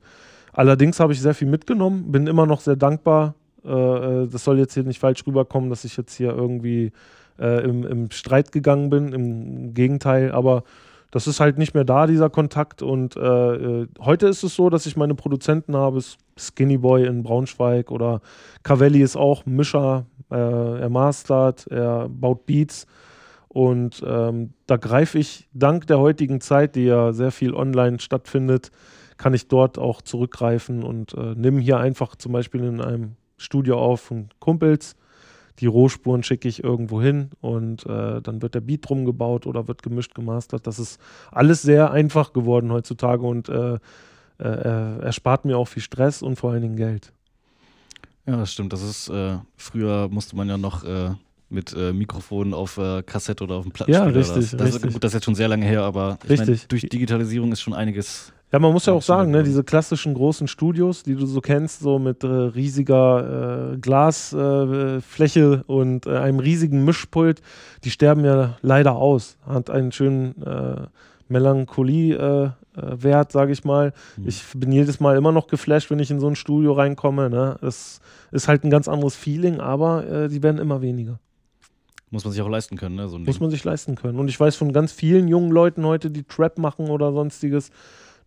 Allerdings 0.53 1.01
habe 1.01 1.13
ich 1.13 1.21
sehr 1.21 1.35
viel 1.35 1.49
mitgenommen, 1.49 2.13
bin 2.13 2.27
immer 2.27 2.47
noch 2.47 2.61
sehr 2.61 2.77
dankbar. 2.77 3.35
Äh, 3.65 3.71
äh, 3.71 4.29
das 4.29 4.45
soll 4.45 4.59
jetzt 4.59 4.75
hier 4.75 4.85
nicht 4.85 5.01
falsch 5.01 5.27
rüberkommen, 5.27 5.71
dass 5.71 5.85
ich 5.85 5.97
jetzt 5.97 6.15
hier 6.15 6.31
irgendwie 6.31 6.93
äh, 7.39 7.65
im, 7.65 7.85
im 7.85 8.11
Streit 8.11 8.53
gegangen 8.53 8.91
bin. 8.91 9.13
Im 9.13 9.75
Gegenteil, 9.75 10.33
aber 10.33 10.65
das 11.13 11.27
ist 11.27 11.41
halt 11.41 11.59
nicht 11.59 11.75
mehr 11.75 11.85
da, 11.85 12.07
dieser 12.07 12.31
Kontakt. 12.31 12.83
Und 12.83 13.17
äh, 13.17 13.21
äh, 13.21 13.89
heute 14.01 14.27
ist 14.27 14.43
es 14.43 14.57
so, 14.57 14.71
dass 14.71 14.87
ich 14.87 14.97
meine 14.97 15.15
Produzenten 15.15 15.77
habe, 15.77 16.01
Skinny 16.39 16.79
Boy 16.79 17.07
in 17.07 17.23
Braunschweig 17.23 17.91
oder 17.91 18.23
Cavelli 18.63 19.03
ist 19.03 19.17
auch 19.17 19.45
Mischer, 19.45 20.07
äh, 20.31 20.81
er 20.81 20.89
mastert, 20.89 21.67
er 21.69 22.09
baut 22.09 22.47
Beats. 22.47 22.87
Und 23.49 24.03
ähm, 24.07 24.55
da 24.67 24.79
greife 24.79 25.19
ich 25.19 25.47
dank 25.53 25.87
der 25.87 25.99
heutigen 25.99 26.41
Zeit, 26.41 26.75
die 26.75 26.87
ja 26.87 27.13
sehr 27.13 27.31
viel 27.31 27.55
online 27.55 28.01
stattfindet, 28.01 28.71
kann 29.19 29.35
ich 29.35 29.49
dort 29.49 29.79
auch 29.79 30.01
zurückgreifen 30.01 30.83
und 30.83 31.13
äh, 31.13 31.35
nehme 31.35 31.61
hier 31.61 31.77
einfach 31.77 32.17
zum 32.17 32.33
Beispiel 32.33 32.65
in 32.65 32.81
einem 32.81 33.17
Studio 33.37 33.79
auf 33.79 34.01
von 34.01 34.31
Kumpels. 34.41 34.97
Die 35.59 35.67
Rohspuren 35.67 36.23
schicke 36.23 36.49
ich 36.49 36.65
irgendwo 36.65 37.03
hin 37.03 37.31
und 37.41 37.85
äh, 37.87 38.21
dann 38.23 38.43
wird 38.43 38.55
der 38.55 38.61
Beat 38.61 38.89
drum 38.89 39.05
gebaut 39.05 39.47
oder 39.47 39.69
wird 39.69 39.83
gemischt, 39.83 40.15
gemastert. 40.15 40.67
Das 40.67 40.79
ist 40.79 41.01
alles 41.31 41.63
sehr 41.63 41.91
einfach 41.91 42.33
geworden 42.33 42.73
heutzutage 42.73 43.27
und 43.27 43.49
äh, 43.49 43.75
äh, 43.75 43.79
äh, 44.39 44.99
erspart 45.01 45.45
mir 45.45 45.59
auch 45.59 45.69
viel 45.69 45.83
Stress 45.83 46.23
und 46.23 46.37
vor 46.37 46.53
allen 46.53 46.63
Dingen 46.63 46.77
Geld. 46.77 47.13
Ja, 48.27 48.37
das 48.37 48.53
stimmt. 48.53 48.73
Das 48.73 48.83
ist, 48.83 49.09
äh, 49.09 49.37
früher 49.57 50.09
musste 50.09 50.37
man 50.37 50.49
ja 50.49 50.57
noch 50.57 50.85
mit 51.53 51.75
äh, 51.75 51.93
Mikrofon 51.93 52.55
auf 52.55 52.79
äh, 52.79 53.03
Kassette 53.03 53.45
oder 53.45 53.57
auf 53.57 53.65
dem 53.65 53.73
Plattenspieler. 53.73 54.11
Ja, 54.11 54.19
richtig, 54.19 54.51
das, 54.51 54.51
das 54.53 54.67
richtig. 54.69 54.85
Ist, 54.85 54.93
gut, 54.95 55.05
das 55.05 55.11
ist 55.11 55.15
jetzt 55.15 55.25
schon 55.27 55.35
sehr 55.35 55.49
lange 55.49 55.67
her, 55.67 55.83
aber 55.83 56.19
ich 56.25 56.31
Richtig. 56.31 56.61
Mein, 56.61 56.69
durch 56.69 56.83
Digitalisierung 56.89 57.53
ist 57.53 57.61
schon 57.61 57.75
einiges. 57.75 58.33
Ja, 58.53 58.59
man 58.59 58.73
muss 58.73 58.85
ja 58.85 58.93
auch 58.93 59.03
sagen, 59.03 59.31
ne, 59.31 59.43
diese 59.43 59.65
klassischen 59.65 60.13
großen 60.13 60.47
Studios, 60.47 61.03
die 61.03 61.15
du 61.15 61.25
so 61.25 61.41
kennst, 61.41 61.81
so 61.81 61.99
mit 61.99 62.23
äh, 62.23 62.27
riesiger 62.27 63.73
äh, 63.73 63.79
Glasfläche 63.79 65.65
äh, 65.67 65.73
und 65.73 66.07
äh, 66.07 66.19
einem 66.19 66.39
riesigen 66.39 66.85
Mischpult, 66.85 67.41
die 67.85 67.91
sterben 67.91 68.27
ja 68.27 68.59
leider 68.61 68.97
aus. 68.97 69.39
Hat 69.47 69.71
einen 69.71 69.91
schönen 69.91 70.43
äh, 70.43 70.83
Melancholie-Wert, 71.29 73.31
äh, 73.31 73.33
sage 73.33 73.53
ich 73.53 73.65
mal. 73.65 73.95
Mhm. 74.19 74.29
Ich 74.29 74.45
bin 74.55 74.71
jedes 74.71 75.01
Mal 75.01 75.17
immer 75.17 75.33
noch 75.33 75.47
geflasht, 75.47 75.91
wenn 75.91 75.99
ich 75.99 76.11
in 76.11 76.21
so 76.21 76.29
ein 76.29 76.37
Studio 76.37 76.75
reinkomme. 76.75 77.31
Ne? 77.31 77.57
Das 77.63 78.03
ist 78.33 78.49
halt 78.49 78.65
ein 78.65 78.71
ganz 78.71 78.87
anderes 78.87 79.17
Feeling, 79.17 79.61
aber 79.61 80.29
die 80.29 80.43
werden 80.43 80.59
immer 80.59 80.83
weniger. 80.83 81.19
Muss 82.11 82.25
man 82.25 82.33
sich 82.33 82.43
auch 82.43 82.49
leisten 82.49 82.77
können, 82.77 82.97
ne? 82.97 83.09
So 83.09 83.19
Muss 83.19 83.41
man 83.41 83.51
sich 83.51 83.65
leisten 83.65 83.95
können. 83.95 84.19
Und 84.19 84.29
ich 84.29 84.39
weiß 84.39 84.57
von 84.57 84.75
ganz 84.75 84.93
vielen 84.93 85.29
jungen 85.29 85.51
Leuten 85.51 85.87
heute, 85.87 86.11
die 86.11 86.25
Trap 86.25 86.59
machen 86.59 86.91
oder 86.91 87.13
sonstiges, 87.13 87.71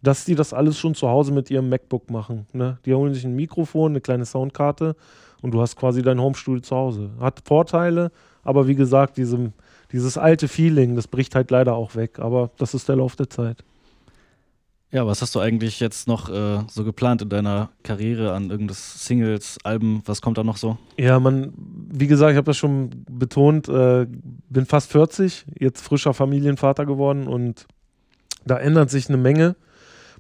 dass 0.02 0.26
die 0.26 0.36
das 0.36 0.54
alles 0.54 0.78
schon 0.78 0.96
zu 0.96 1.10
Hause 1.10 1.32
mit 1.32 1.50
ihrem 1.50 1.70
MacBook 1.70 2.10
machen. 2.10 2.48
Ne? 2.54 2.78
Die 2.86 2.94
holen 2.94 3.14
sich 3.14 3.26
ein 3.26 3.36
Mikrofon, 3.36 3.94
eine 3.94 4.02
kleine 4.02 4.26
Soundkarte 4.26 4.96
und 5.42 5.52
du 5.52 5.62
hast 5.62 5.76
quasi 5.76 6.02
dein 6.02 6.20
Homestudio 6.20 6.62
zu 6.62 6.76
Hause. 6.76 7.12
Hat 7.20 7.42
Vorteile, 7.46 8.12
aber 8.44 8.68
wie 8.68 8.76
gesagt, 8.76 9.18
diesem, 9.18 9.54
dieses 9.92 10.18
alte 10.18 10.48
Feeling, 10.48 10.96
das 10.96 11.08
bricht 11.08 11.36
halt 11.36 11.52
leider 11.52 11.76
auch 11.76 11.96
weg. 11.96 12.20
Aber 12.20 12.52
das 12.58 12.74
ist 12.74 12.90
der 12.90 12.98
Lauf 12.98 13.16
der 13.16 13.30
Zeit. 13.30 13.64
Ja, 14.92 15.06
was 15.06 15.22
hast 15.22 15.36
du 15.36 15.42
eigentlich 15.42 15.82
jetzt 15.82 16.08
noch 16.08 16.30
äh, 16.30 16.60
so 16.70 16.86
geplant 16.86 17.22
in 17.22 17.28
deiner 17.28 17.70
Karriere 17.84 18.32
an 18.32 18.50
irgendwas 18.50 19.06
Singles, 19.06 19.58
Alben? 19.64 20.02
Was 20.06 20.22
kommt 20.22 20.38
da 20.38 20.44
noch 20.44 20.56
so? 20.56 20.78
Ja, 20.98 21.20
man, 21.20 21.54
wie 21.58 22.08
gesagt, 22.08 22.32
ich 22.32 22.38
habe 22.38 22.46
das 22.46 22.56
schon 22.56 22.92
betont, 23.10 23.68
äh, 23.68 24.08
bin 24.50 24.66
fast 24.66 24.90
40, 24.92 25.48
jetzt 25.60 25.82
frischer 25.82 26.14
Familienvater 26.14 26.86
geworden 26.86 27.28
und 27.28 27.66
da 28.46 28.58
ändert 28.58 28.90
sich 28.90 29.10
eine 29.10 29.18
Menge. 29.18 29.58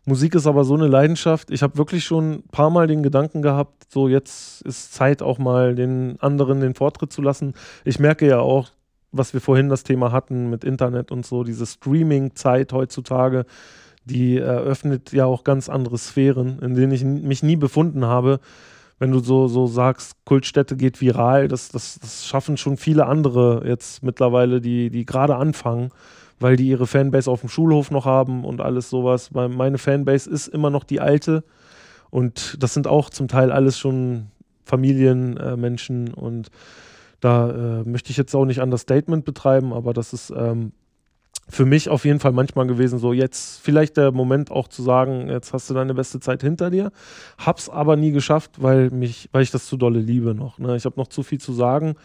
Musik 0.07 0.35
ist 0.35 0.45
aber 0.45 0.63
so 0.65 0.75
eine 0.75 0.87
Leidenschaft. 0.87 1.49
Ich 1.49 1.63
habe 1.63 1.77
wirklich 1.77 2.05
schon 2.05 2.33
ein 2.33 2.47
paar 2.51 2.69
Mal 2.69 2.85
den 2.85 3.01
Gedanken 3.01 3.41
gehabt, 3.41 3.91
so 3.91 4.07
jetzt 4.07 4.61
ist 4.61 4.93
Zeit 4.93 5.23
auch 5.23 5.39
mal 5.39 5.73
den 5.73 6.17
anderen 6.19 6.59
den 6.59 6.75
Vortritt 6.75 7.11
zu 7.11 7.23
lassen. 7.23 7.53
Ich 7.85 7.99
merke 7.99 8.27
ja 8.27 8.39
auch, 8.39 8.69
was 9.11 9.33
wir 9.33 9.41
vorhin 9.41 9.67
das 9.69 9.83
Thema 9.83 10.11
hatten 10.11 10.49
mit 10.49 10.63
Internet 10.63 11.11
und 11.11 11.25
so, 11.25 11.43
diese 11.43 11.65
Streaming-Zeit 11.65 12.71
heutzutage, 12.71 13.45
die 14.03 14.37
eröffnet 14.37 15.11
ja 15.11 15.25
auch 15.25 15.43
ganz 15.43 15.69
andere 15.69 15.97
Sphären, 15.97 16.59
in 16.59 16.75
denen 16.75 16.91
ich 16.91 17.03
mich 17.03 17.41
nie 17.41 17.55
befunden 17.55 18.05
habe. 18.05 18.39
Wenn 18.99 19.11
du 19.11 19.19
so, 19.19 19.47
so 19.47 19.65
sagst, 19.65 20.23
Kultstätte 20.23 20.77
geht 20.77 21.01
viral, 21.01 21.47
das, 21.47 21.69
das, 21.69 21.97
das 21.99 22.27
schaffen 22.27 22.57
schon 22.57 22.77
viele 22.77 23.07
andere 23.07 23.63
jetzt 23.65 24.03
mittlerweile, 24.03 24.61
die, 24.61 24.91
die 24.91 25.05
gerade 25.05 25.35
anfangen, 25.35 25.89
weil 26.39 26.55
die 26.55 26.67
ihre 26.67 26.87
Fanbase 26.87 27.29
auf 27.29 27.41
dem 27.41 27.49
Schulhof 27.49 27.91
noch 27.91 28.05
haben 28.05 28.43
und 28.43 28.61
alles 28.61 28.89
sowas. 28.89 29.31
Meine 29.31 29.77
Fanbase 29.77 30.29
ist 30.29 30.47
immer 30.47 30.69
noch 30.69 30.83
die 30.83 30.99
alte 30.99 31.43
und 32.09 32.57
das 32.61 32.73
sind 32.73 32.87
auch 32.87 33.09
zum 33.09 33.27
Teil 33.27 33.51
alles 33.51 33.77
schon 33.77 34.27
Familienmenschen 34.63 36.07
äh, 36.07 36.11
und 36.11 36.49
da 37.19 37.49
äh, 37.81 37.83
möchte 37.89 38.11
ich 38.11 38.17
jetzt 38.17 38.35
auch 38.35 38.45
nicht 38.45 38.59
Understatement 38.59 39.25
betreiben, 39.25 39.73
aber 39.73 39.93
das 39.93 40.13
ist 40.13 40.31
ähm, 40.35 40.73
für 41.47 41.65
mich 41.65 41.89
auf 41.89 42.05
jeden 42.05 42.19
Fall 42.19 42.31
manchmal 42.31 42.65
gewesen, 42.65 42.99
so 42.99 43.13
jetzt 43.13 43.61
vielleicht 43.61 43.97
der 43.97 44.11
Moment 44.11 44.51
auch 44.51 44.67
zu 44.67 44.81
sagen, 44.81 45.29
jetzt 45.29 45.53
hast 45.53 45.69
du 45.69 45.73
deine 45.73 45.93
beste 45.93 46.19
Zeit 46.19 46.41
hinter 46.41 46.71
dir. 46.71 46.91
Hab's 47.37 47.69
aber 47.69 47.95
nie 47.95 48.11
geschafft, 48.11 48.61
weil 48.61 48.89
mich, 48.89 49.29
weil 49.31 49.43
ich 49.43 49.51
das 49.51 49.67
zu 49.67 49.77
dolle 49.77 49.99
liebe 49.99 50.33
noch. 50.33 50.57
Ne? 50.57 50.75
Ich 50.75 50.85
habe 50.85 50.99
noch 50.99 51.07
zu 51.07 51.21
viel 51.21 51.39
zu 51.39 51.53
sagen 51.53 51.95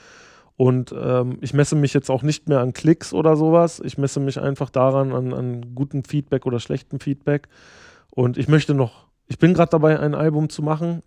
und 0.60 0.94
ähm, 0.94 1.38
ich 1.40 1.54
messe 1.54 1.74
mich 1.74 1.94
jetzt 1.94 2.10
auch 2.10 2.22
nicht 2.22 2.46
mehr 2.46 2.60
an 2.60 2.74
Klicks 2.74 3.14
oder 3.14 3.34
sowas. 3.34 3.80
Ich 3.82 3.96
messe 3.96 4.20
mich 4.20 4.38
einfach 4.38 4.68
daran 4.68 5.14
an, 5.14 5.32
an 5.32 5.74
gutem 5.74 6.04
Feedback 6.04 6.44
oder 6.44 6.60
schlechtem 6.60 7.00
Feedback. 7.00 7.48
Und 8.10 8.36
ich 8.36 8.46
möchte 8.46 8.74
noch, 8.74 9.06
ich 9.26 9.38
bin 9.38 9.54
gerade 9.54 9.70
dabei, 9.70 9.98
ein 9.98 10.14
Album 10.14 10.50
zu 10.50 10.62
machen. 10.62 11.02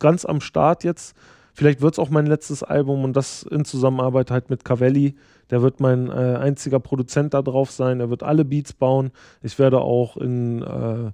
ganz 0.00 0.24
am 0.24 0.40
Start 0.40 0.82
jetzt. 0.82 1.16
Vielleicht 1.54 1.82
wird 1.82 1.94
es 1.94 2.00
auch 2.00 2.10
mein 2.10 2.26
letztes 2.26 2.64
Album 2.64 3.04
und 3.04 3.14
das 3.14 3.44
in 3.44 3.64
Zusammenarbeit 3.64 4.32
halt 4.32 4.50
mit 4.50 4.64
Cavelli. 4.64 5.14
Der 5.50 5.62
wird 5.62 5.78
mein 5.78 6.08
äh, 6.08 6.38
einziger 6.40 6.80
Produzent 6.80 7.32
da 7.32 7.42
drauf 7.42 7.70
sein. 7.70 8.00
Er 8.00 8.10
wird 8.10 8.24
alle 8.24 8.44
Beats 8.44 8.72
bauen. 8.72 9.12
Ich 9.40 9.56
werde 9.60 9.82
auch 9.82 10.16
in 10.16 10.62
äh, 10.62 11.12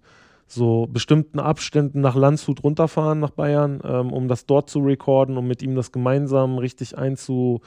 so 0.52 0.86
bestimmten 0.86 1.40
Abständen 1.40 2.00
nach 2.00 2.14
Landshut 2.14 2.62
runterfahren, 2.62 3.20
nach 3.20 3.30
Bayern, 3.30 3.80
ähm, 3.84 4.12
um 4.12 4.28
das 4.28 4.46
dort 4.46 4.68
zu 4.68 4.80
recorden, 4.80 5.36
um 5.36 5.46
mit 5.46 5.62
ihm 5.62 5.74
das 5.74 5.92
gemeinsam 5.92 6.58
richtig 6.58 6.96
einzurappen 6.98 7.62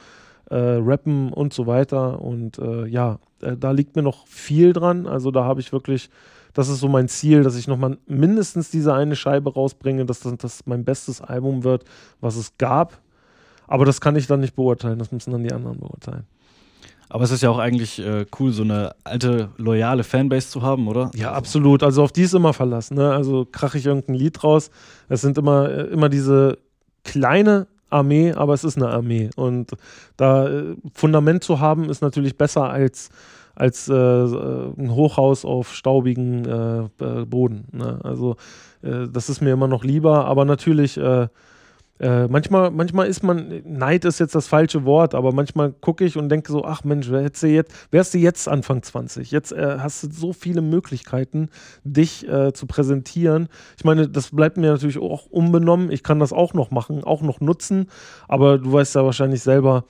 äh, 0.50 1.32
und 1.34 1.52
so 1.52 1.66
weiter. 1.66 2.20
Und 2.20 2.58
äh, 2.58 2.86
ja, 2.86 3.18
äh, 3.42 3.56
da 3.56 3.72
liegt 3.72 3.96
mir 3.96 4.02
noch 4.02 4.26
viel 4.26 4.72
dran. 4.72 5.06
Also 5.06 5.30
da 5.30 5.44
habe 5.44 5.60
ich 5.60 5.72
wirklich 5.72 6.10
das 6.56 6.70
ist 6.70 6.80
so 6.80 6.88
mein 6.88 7.06
Ziel, 7.06 7.42
dass 7.42 7.54
ich 7.54 7.68
nochmal 7.68 7.98
mindestens 8.06 8.70
diese 8.70 8.94
eine 8.94 9.14
Scheibe 9.14 9.52
rausbringe, 9.52 10.06
dass 10.06 10.20
das, 10.20 10.38
das 10.38 10.66
mein 10.66 10.86
bestes 10.86 11.20
Album 11.20 11.64
wird, 11.64 11.84
was 12.22 12.36
es 12.36 12.56
gab. 12.56 12.98
Aber 13.66 13.84
das 13.84 14.00
kann 14.00 14.16
ich 14.16 14.26
dann 14.26 14.40
nicht 14.40 14.56
beurteilen, 14.56 14.98
das 14.98 15.12
müssen 15.12 15.32
dann 15.32 15.42
die 15.42 15.52
anderen 15.52 15.78
beurteilen. 15.78 16.24
Aber 17.08 17.24
es 17.24 17.30
ist 17.30 17.42
ja 17.42 17.50
auch 17.50 17.58
eigentlich 17.58 17.98
äh, 17.98 18.26
cool, 18.38 18.52
so 18.52 18.62
eine 18.62 18.94
alte, 19.04 19.50
loyale 19.58 20.04
Fanbase 20.04 20.50
zu 20.50 20.62
haben, 20.62 20.88
oder? 20.88 21.10
Ja, 21.14 21.32
absolut. 21.32 21.82
Also 21.82 22.02
auf 22.02 22.12
die 22.12 22.22
ist 22.22 22.34
immer 22.34 22.52
verlassen. 22.52 22.96
Ne? 22.96 23.12
Also 23.12 23.46
krache 23.50 23.78
ich 23.78 23.86
irgendein 23.86 24.16
Lied 24.16 24.42
raus. 24.42 24.70
Es 25.08 25.20
sind 25.20 25.38
immer, 25.38 25.70
äh, 25.70 25.82
immer 25.84 26.08
diese 26.08 26.58
kleine 27.04 27.68
Armee, 27.90 28.32
aber 28.32 28.54
es 28.54 28.64
ist 28.64 28.76
eine 28.76 28.88
Armee. 28.88 29.30
Und 29.36 29.72
da 30.16 30.48
äh, 30.48 30.74
Fundament 30.92 31.44
zu 31.44 31.60
haben, 31.60 31.88
ist 31.88 32.02
natürlich 32.02 32.36
besser 32.36 32.68
als 32.68 33.10
als 33.56 33.88
äh, 33.88 33.94
ein 33.94 34.94
Hochhaus 34.94 35.46
auf 35.46 35.74
staubigen 35.74 36.44
äh, 36.44 37.24
Boden. 37.24 37.64
Ne? 37.72 37.98
Also 38.04 38.36
äh, 38.82 39.08
das 39.10 39.30
ist 39.30 39.40
mir 39.40 39.54
immer 39.54 39.66
noch 39.66 39.82
lieber, 39.82 40.26
aber 40.26 40.44
natürlich 40.44 41.00
äh, 41.98 42.28
manchmal, 42.28 42.70
manchmal 42.70 43.06
ist 43.06 43.22
man, 43.22 43.62
Neid 43.64 44.04
ist 44.04 44.18
jetzt 44.18 44.34
das 44.34 44.46
falsche 44.46 44.84
Wort, 44.84 45.14
aber 45.14 45.32
manchmal 45.32 45.72
gucke 45.72 46.04
ich 46.04 46.16
und 46.16 46.28
denke 46.28 46.52
so, 46.52 46.64
ach 46.64 46.84
Mensch, 46.84 47.08
hättest 47.10 47.42
du 47.42 47.48
jetzt, 47.48 47.72
wärst 47.90 48.14
du 48.14 48.18
jetzt 48.18 48.48
Anfang 48.48 48.82
20? 48.82 49.30
Jetzt 49.30 49.52
hast 49.52 50.02
du 50.02 50.10
so 50.10 50.32
viele 50.32 50.62
Möglichkeiten, 50.62 51.48
dich 51.84 52.26
zu 52.52 52.66
präsentieren. 52.66 53.48
Ich 53.76 53.84
meine, 53.84 54.08
das 54.08 54.30
bleibt 54.30 54.56
mir 54.56 54.70
natürlich 54.70 54.98
auch 54.98 55.26
unbenommen. 55.26 55.90
Ich 55.90 56.02
kann 56.02 56.18
das 56.18 56.32
auch 56.32 56.54
noch 56.54 56.70
machen, 56.70 57.04
auch 57.04 57.22
noch 57.22 57.40
nutzen, 57.40 57.88
aber 58.28 58.58
du 58.58 58.72
weißt 58.72 58.94
ja 58.94 59.04
wahrscheinlich 59.04 59.42
selber, 59.42 59.84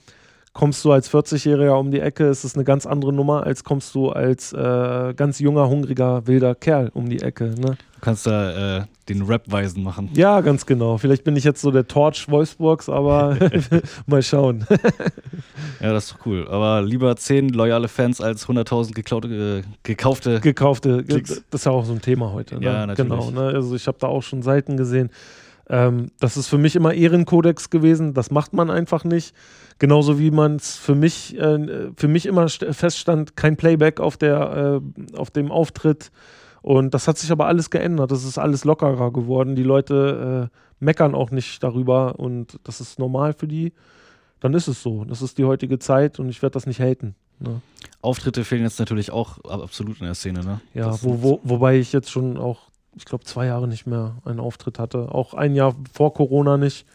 kommst 0.56 0.82
du 0.86 0.92
als 0.92 1.12
40-Jähriger 1.12 1.78
um 1.78 1.90
die 1.90 2.00
Ecke, 2.00 2.24
ist 2.28 2.42
es 2.42 2.54
eine 2.54 2.64
ganz 2.64 2.86
andere 2.86 3.12
Nummer, 3.12 3.44
als 3.44 3.62
kommst 3.62 3.94
du 3.94 4.08
als 4.08 4.54
äh, 4.54 5.12
ganz 5.14 5.38
junger, 5.38 5.68
hungriger, 5.68 6.26
wilder 6.26 6.54
Kerl 6.54 6.90
um 6.94 7.10
die 7.10 7.20
Ecke. 7.20 7.54
Ne? 7.60 7.76
Du 7.76 8.00
kannst 8.00 8.26
da 8.26 8.78
äh, 8.78 8.84
den 9.10 9.20
Rap-Weisen 9.20 9.82
machen. 9.82 10.08
Ja, 10.14 10.40
ganz 10.40 10.64
genau. 10.64 10.96
Vielleicht 10.96 11.24
bin 11.24 11.36
ich 11.36 11.44
jetzt 11.44 11.60
so 11.60 11.70
der 11.70 11.86
Torch 11.86 12.30
Wolfsburgs, 12.30 12.88
aber 12.88 13.36
mal 14.06 14.22
schauen. 14.22 14.64
ja, 15.80 15.92
das 15.92 16.06
ist 16.06 16.14
doch 16.14 16.24
cool. 16.24 16.48
Aber 16.48 16.80
lieber 16.80 17.14
10 17.14 17.50
loyale 17.50 17.88
Fans 17.88 18.22
als 18.22 18.48
100.000 18.48 18.94
geklaute, 18.94 19.28
äh, 19.28 19.62
gekaufte. 19.82 20.40
Gekaufte, 20.40 21.04
Klicks. 21.04 21.42
das 21.50 21.60
ist 21.60 21.64
ja 21.66 21.72
auch 21.72 21.84
so 21.84 21.92
ein 21.92 22.00
Thema 22.00 22.32
heute. 22.32 22.58
Ne? 22.58 22.64
Ja, 22.64 22.86
natürlich. 22.86 23.10
Genau. 23.10 23.30
Ne? 23.30 23.48
Also 23.48 23.76
ich 23.76 23.86
habe 23.86 23.98
da 24.00 24.06
auch 24.06 24.22
schon 24.22 24.40
Seiten 24.40 24.78
gesehen. 24.78 25.10
Ähm, 25.68 26.12
das 26.18 26.38
ist 26.38 26.48
für 26.48 26.58
mich 26.58 26.76
immer 26.76 26.94
Ehrenkodex 26.94 27.68
gewesen. 27.68 28.14
Das 28.14 28.30
macht 28.30 28.54
man 28.54 28.70
einfach 28.70 29.04
nicht. 29.04 29.34
Genauso 29.78 30.18
wie 30.18 30.30
man 30.30 30.56
es 30.56 30.76
für 30.76 30.94
mich, 30.94 31.36
äh, 31.38 31.90
für 31.96 32.08
mich 32.08 32.26
immer 32.26 32.48
feststand, 32.48 33.36
kein 33.36 33.56
Playback 33.56 34.00
auf, 34.00 34.16
der, 34.16 34.80
äh, 34.82 35.16
auf 35.16 35.30
dem 35.30 35.50
Auftritt. 35.50 36.10
Und 36.62 36.94
das 36.94 37.06
hat 37.06 37.18
sich 37.18 37.30
aber 37.30 37.46
alles 37.46 37.70
geändert. 37.70 38.10
Das 38.10 38.24
ist 38.24 38.38
alles 38.38 38.64
lockerer 38.64 39.12
geworden. 39.12 39.54
Die 39.54 39.62
Leute 39.62 40.50
äh, 40.50 40.84
meckern 40.84 41.14
auch 41.14 41.30
nicht 41.30 41.62
darüber 41.62 42.18
und 42.18 42.58
das 42.64 42.80
ist 42.80 42.98
normal 42.98 43.34
für 43.34 43.46
die. 43.46 43.72
Dann 44.40 44.54
ist 44.54 44.66
es 44.66 44.82
so. 44.82 45.04
Das 45.04 45.22
ist 45.22 45.38
die 45.38 45.44
heutige 45.44 45.78
Zeit 45.78 46.18
und 46.18 46.28
ich 46.28 46.42
werde 46.42 46.54
das 46.54 46.66
nicht 46.66 46.80
haten. 46.80 47.14
Ne? 47.38 47.60
Auftritte 48.00 48.44
fehlen 48.44 48.62
jetzt 48.62 48.78
natürlich 48.78 49.10
auch 49.10 49.38
absolut 49.44 50.00
in 50.00 50.06
der 50.06 50.14
Szene, 50.14 50.40
ne? 50.42 50.60
Ja, 50.74 50.96
wo, 51.02 51.22
wo, 51.22 51.40
wobei 51.42 51.78
ich 51.78 51.92
jetzt 51.92 52.10
schon 52.10 52.36
auch, 52.36 52.70
ich 52.94 53.04
glaube, 53.04 53.24
zwei 53.24 53.46
Jahre 53.46 53.68
nicht 53.68 53.86
mehr 53.86 54.16
einen 54.24 54.40
Auftritt 54.40 54.78
hatte. 54.78 55.12
Auch 55.12 55.34
ein 55.34 55.54
Jahr 55.54 55.74
vor 55.92 56.14
Corona 56.14 56.56
nicht. 56.56 56.86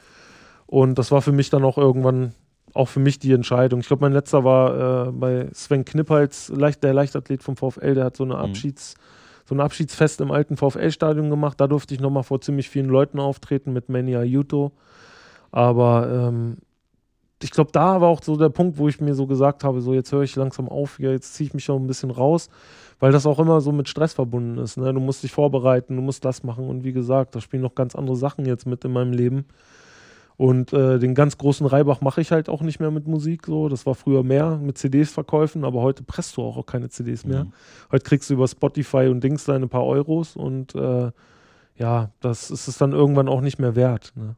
Und 0.65 0.97
das 0.97 1.11
war 1.11 1.21
für 1.21 1.31
mich 1.31 1.49
dann 1.49 1.63
auch 1.63 1.77
irgendwann 1.77 2.33
auch 2.73 2.87
für 2.87 2.99
mich 2.99 3.19
die 3.19 3.33
Entscheidung. 3.33 3.81
Ich 3.81 3.87
glaube, 3.87 4.01
mein 4.01 4.13
letzter 4.13 4.43
war 4.43 5.07
äh, 5.07 5.11
bei 5.11 5.49
Sven 5.53 5.85
Knippals, 5.85 6.49
leicht, 6.49 6.83
der 6.83 6.93
Leichtathlet 6.93 7.43
vom 7.43 7.57
VfL, 7.57 7.95
der 7.95 8.05
hat 8.05 8.17
so 8.17 8.23
eine 8.23 8.35
mhm. 8.35 8.41
Abschieds, 8.41 8.95
mhm. 8.95 9.43
so 9.47 9.55
ein 9.55 9.61
Abschiedsfest 9.61 10.21
im 10.21 10.31
alten 10.31 10.57
VfL-Stadion 10.57 11.29
gemacht. 11.29 11.59
Da 11.59 11.67
durfte 11.67 11.93
ich 11.93 11.99
nochmal 11.99 12.23
vor 12.23 12.41
ziemlich 12.41 12.69
vielen 12.69 12.87
Leuten 12.87 13.19
auftreten 13.19 13.73
mit 13.73 13.89
Manny 13.89 14.15
Ayuto. 14.15 14.71
Aber 15.51 16.09
ähm, 16.09 16.57
ich 17.43 17.51
glaube, 17.51 17.71
da 17.71 18.01
war 18.01 18.09
auch 18.09 18.21
so 18.23 18.35
der 18.37 18.49
Punkt, 18.49 18.77
wo 18.77 18.87
ich 18.87 19.01
mir 19.01 19.15
so 19.15 19.27
gesagt 19.27 19.63
habe, 19.63 19.81
so 19.81 19.93
jetzt 19.93 20.11
höre 20.11 20.21
ich 20.21 20.35
langsam 20.35 20.69
auf, 20.69 20.99
ja, 20.99 21.11
jetzt 21.11 21.33
ziehe 21.33 21.47
ich 21.47 21.53
mich 21.53 21.63
schon 21.63 21.83
ein 21.83 21.87
bisschen 21.87 22.11
raus, 22.11 22.49
weil 22.99 23.11
das 23.11 23.25
auch 23.25 23.39
immer 23.39 23.61
so 23.61 23.71
mit 23.71 23.89
Stress 23.89 24.13
verbunden 24.13 24.57
ist. 24.59 24.77
Ne? 24.77 24.93
Du 24.93 24.99
musst 24.99 25.23
dich 25.23 25.31
vorbereiten, 25.31 25.95
du 25.95 26.01
musst 26.01 26.23
das 26.23 26.43
machen 26.43 26.67
und 26.67 26.83
wie 26.83 26.93
gesagt, 26.93 27.35
da 27.35 27.41
spielen 27.41 27.63
noch 27.63 27.75
ganz 27.75 27.95
andere 27.95 28.15
Sachen 28.15 28.45
jetzt 28.45 28.65
mit 28.65 28.85
in 28.85 28.93
meinem 28.93 29.11
Leben. 29.11 29.45
Und 30.41 30.73
äh, 30.73 30.97
den 30.97 31.13
ganz 31.13 31.37
großen 31.37 31.67
Reibach 31.67 32.01
mache 32.01 32.19
ich 32.19 32.31
halt 32.31 32.49
auch 32.49 32.63
nicht 32.63 32.79
mehr 32.79 32.89
mit 32.89 33.05
Musik. 33.05 33.45
So. 33.45 33.69
Das 33.69 33.85
war 33.85 33.93
früher 33.93 34.23
mehr 34.23 34.57
mit 34.57 34.75
CDs 34.75 35.11
verkäufen, 35.11 35.63
aber 35.63 35.83
heute 35.83 36.01
presst 36.01 36.35
du 36.35 36.41
auch, 36.41 36.57
auch 36.57 36.65
keine 36.65 36.89
CDs 36.89 37.25
mehr. 37.25 37.43
Mhm. 37.43 37.53
Heute 37.91 38.03
kriegst 38.03 38.27
du 38.27 38.33
über 38.33 38.47
Spotify 38.47 39.07
und 39.11 39.23
Dings 39.23 39.45
deine 39.45 39.67
paar 39.67 39.85
Euros 39.85 40.35
und 40.35 40.73
äh, 40.73 41.11
ja, 41.77 42.09
das 42.21 42.49
ist 42.49 42.67
es 42.67 42.79
dann 42.79 42.91
irgendwann 42.91 43.29
auch 43.29 43.41
nicht 43.41 43.59
mehr 43.59 43.75
wert. 43.75 44.13
Ne? 44.15 44.35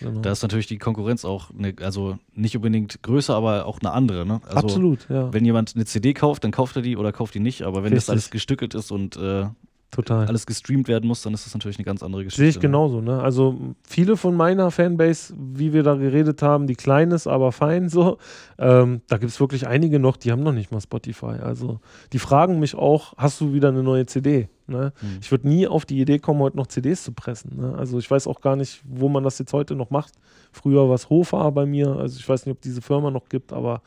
Genau. 0.00 0.20
Da 0.20 0.32
ist 0.32 0.42
natürlich 0.42 0.66
die 0.66 0.76
Konkurrenz 0.76 1.24
auch, 1.24 1.48
eine, 1.58 1.74
also 1.80 2.18
nicht 2.34 2.54
unbedingt 2.54 3.02
größer, 3.02 3.34
aber 3.34 3.64
auch 3.64 3.80
eine 3.80 3.92
andere. 3.92 4.26
Ne? 4.26 4.42
Also 4.44 4.58
Absolut, 4.58 5.08
ja. 5.08 5.32
Wenn 5.32 5.46
jemand 5.46 5.74
eine 5.74 5.86
CD 5.86 6.12
kauft, 6.12 6.44
dann 6.44 6.50
kauft 6.50 6.76
er 6.76 6.82
die 6.82 6.98
oder 6.98 7.10
kauft 7.10 7.34
die 7.34 7.40
nicht. 7.40 7.62
Aber 7.62 7.76
wenn 7.76 7.94
Richtig. 7.94 8.00
das 8.00 8.10
alles 8.10 8.30
gestückelt 8.30 8.74
ist 8.74 8.90
und 8.90 9.16
äh, 9.16 9.46
Total. 9.90 10.26
alles 10.26 10.44
gestreamt 10.44 10.86
werden 10.86 11.08
muss, 11.08 11.22
dann 11.22 11.32
ist 11.32 11.46
das 11.46 11.54
natürlich 11.54 11.78
eine 11.78 11.84
ganz 11.84 12.02
andere 12.02 12.24
Geschichte. 12.24 12.42
Sehe 12.42 12.50
ich 12.50 12.60
genauso. 12.60 13.00
Ne? 13.00 13.20
Also 13.20 13.74
viele 13.82 14.16
von 14.16 14.34
meiner 14.34 14.70
Fanbase, 14.70 15.34
wie 15.36 15.72
wir 15.72 15.82
da 15.82 15.94
geredet 15.94 16.42
haben, 16.42 16.66
die 16.66 16.74
klein 16.74 17.10
ist, 17.10 17.26
aber 17.26 17.52
fein 17.52 17.88
so, 17.88 18.18
ähm, 18.58 19.00
da 19.08 19.16
gibt 19.16 19.32
es 19.32 19.40
wirklich 19.40 19.66
einige 19.66 19.98
noch, 19.98 20.16
die 20.16 20.30
haben 20.30 20.42
noch 20.42 20.52
nicht 20.52 20.70
mal 20.70 20.80
Spotify. 20.80 21.38
Also 21.42 21.80
die 22.12 22.18
fragen 22.18 22.60
mich 22.60 22.74
auch, 22.74 23.14
hast 23.16 23.40
du 23.40 23.54
wieder 23.54 23.68
eine 23.68 23.82
neue 23.82 24.04
CD? 24.04 24.48
Ne? 24.66 24.92
Mhm. 25.00 25.18
Ich 25.22 25.30
würde 25.30 25.48
nie 25.48 25.66
auf 25.66 25.86
die 25.86 25.98
Idee 25.98 26.18
kommen, 26.18 26.40
heute 26.40 26.58
noch 26.58 26.66
CDs 26.66 27.02
zu 27.02 27.12
pressen. 27.12 27.56
Ne? 27.56 27.74
Also 27.78 27.98
ich 27.98 28.10
weiß 28.10 28.26
auch 28.26 28.42
gar 28.42 28.56
nicht, 28.56 28.82
wo 28.84 29.08
man 29.08 29.24
das 29.24 29.38
jetzt 29.38 29.54
heute 29.54 29.74
noch 29.74 29.90
macht. 29.90 30.12
Früher 30.52 30.86
war 30.88 30.96
es 30.96 31.08
Hofer 31.08 31.50
bei 31.52 31.64
mir, 31.64 31.96
also 31.96 32.18
ich 32.18 32.28
weiß 32.28 32.44
nicht, 32.44 32.52
ob 32.52 32.60
diese 32.60 32.82
Firma 32.82 33.10
noch 33.10 33.28
gibt, 33.28 33.54
aber 33.54 33.80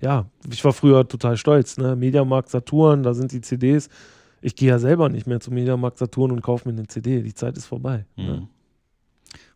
ja, 0.00 0.24
ich 0.50 0.64
war 0.64 0.72
früher 0.72 1.06
total 1.06 1.36
stolz. 1.36 1.76
Ne? 1.76 1.94
Mediamarkt, 1.94 2.48
Saturn, 2.48 3.02
da 3.02 3.12
sind 3.12 3.32
die 3.32 3.42
CDs 3.42 3.88
ich 4.42 4.56
gehe 4.56 4.68
ja 4.68 4.78
selber 4.78 5.08
nicht 5.08 5.26
mehr 5.26 5.40
zum 5.40 5.54
Mediamarkt 5.54 5.98
Saturn 5.98 6.32
und 6.32 6.42
kaufe 6.42 6.68
mir 6.68 6.76
eine 6.76 6.86
CD. 6.86 7.22
Die 7.22 7.34
Zeit 7.34 7.56
ist 7.56 7.66
vorbei. 7.66 8.04
Ne? 8.16 8.24
Mhm. 8.24 8.30
Ne? 8.30 8.48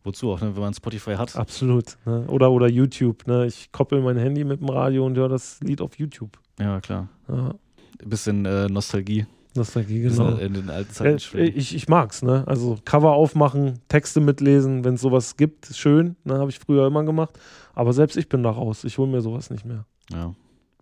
Wozu 0.04 0.30
auch, 0.30 0.40
ne? 0.40 0.54
wenn 0.54 0.62
man 0.62 0.72
Spotify 0.72 1.16
hat? 1.16 1.34
Absolut. 1.36 1.98
Ne? 2.06 2.24
Oder, 2.28 2.50
oder 2.52 2.68
YouTube. 2.68 3.26
Ne? 3.26 3.46
Ich 3.46 3.72
koppel 3.72 4.00
mein 4.00 4.16
Handy 4.16 4.44
mit 4.44 4.60
dem 4.60 4.68
Radio 4.68 5.04
und 5.04 5.16
höre 5.16 5.28
das 5.28 5.58
Lied 5.60 5.80
auf 5.80 5.98
YouTube. 5.98 6.38
Ja, 6.60 6.80
klar. 6.80 7.08
Ja. 7.28 7.54
Ein 8.02 8.08
bisschen 8.08 8.46
äh, 8.46 8.68
Nostalgie. 8.68 9.26
Nostalgie, 9.56 10.02
genau. 10.02 10.36
In 10.36 10.54
den 10.54 10.70
alten 10.70 10.92
Zeiten 10.92 11.38
äh, 11.38 11.44
ich, 11.44 11.74
ich 11.74 11.88
mag's, 11.88 12.22
ne? 12.22 12.44
Also 12.46 12.78
Cover 12.84 13.12
aufmachen, 13.14 13.80
Texte 13.88 14.20
mitlesen, 14.20 14.84
wenn 14.84 14.94
es 14.94 15.00
sowas 15.00 15.36
gibt, 15.36 15.66
schön. 15.74 16.14
Ne? 16.24 16.34
Habe 16.34 16.50
ich 16.50 16.58
früher 16.58 16.86
immer 16.86 17.04
gemacht. 17.04 17.38
Aber 17.74 17.92
selbst 17.92 18.16
ich 18.16 18.28
bin 18.28 18.42
da 18.42 18.50
raus. 18.50 18.84
Ich 18.84 18.98
hole 18.98 19.10
mir 19.10 19.22
sowas 19.22 19.50
nicht 19.50 19.64
mehr. 19.64 19.86
Ja. 20.12 20.34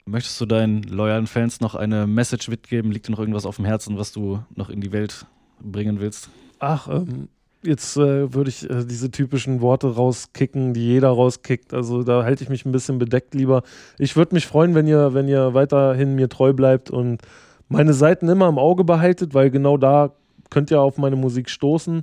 Möchtest 0.07 0.39
du 0.41 0.47
deinen 0.47 0.83
loyalen 0.83 1.27
Fans 1.27 1.61
noch 1.61 1.75
eine 1.75 2.07
Message 2.07 2.49
mitgeben? 2.49 2.93
Liegt 2.93 3.09
dir 3.09 3.13
noch 3.13 3.19
irgendwas 3.19 3.47
auf 3.47 3.57
dem 3.57 3.65
Herzen, 3.65 3.97
was 3.97 4.13
du 4.13 4.41
noch 4.55 4.69
in 4.69 4.81
die 4.81 4.93
Welt 4.93 5.27
bringen 5.61 5.99
willst? 5.99 6.29
Ach, 6.59 6.89
ähm, 6.89 7.29
jetzt 7.63 7.97
äh, 7.97 8.35
würde 8.35 8.51
ich 8.51 8.69
äh, 8.69 8.85
diese 8.85 9.11
typischen 9.11 9.63
Worte 9.63 9.95
rauskicken, 9.95 10.75
die 10.75 10.87
jeder 10.87 11.09
rauskickt. 11.09 11.73
Also 11.73 12.03
da 12.03 12.23
halte 12.23 12.45
ich 12.45 12.51
mich 12.51 12.67
ein 12.67 12.73
bisschen 12.73 12.99
bedeckt 12.99 13.35
lieber. 13.35 13.63
Ich 13.99 14.15
würde 14.15 14.35
mich 14.35 14.47
freuen, 14.47 14.75
wenn 14.75 14.87
ihr, 14.87 15.15
wenn 15.15 15.27
ihr 15.27 15.55
weiterhin 15.55 16.15
mir 16.15 16.29
treu 16.29 16.53
bleibt 16.53 16.91
und 16.91 17.23
meine 17.69 17.95
Seiten 17.95 18.29
immer 18.29 18.49
im 18.49 18.59
Auge 18.59 18.85
behaltet, 18.85 19.33
weil 19.33 19.51
genau 19.51 19.79
da 19.79 20.13
könnt 20.51 20.71
ihr 20.71 20.83
auf 20.83 20.99
meine 20.99 21.17
Musik 21.17 21.49
stoßen. 21.49 22.03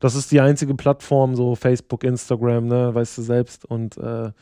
Das 0.00 0.14
ist 0.14 0.32
die 0.32 0.40
einzige 0.40 0.74
Plattform, 0.74 1.36
so 1.36 1.54
Facebook, 1.54 2.02
Instagram, 2.04 2.66
ne, 2.66 2.94
weißt 2.94 3.18
du 3.18 3.22
selbst. 3.22 3.64
Und 3.64 3.96
äh, 3.98 4.32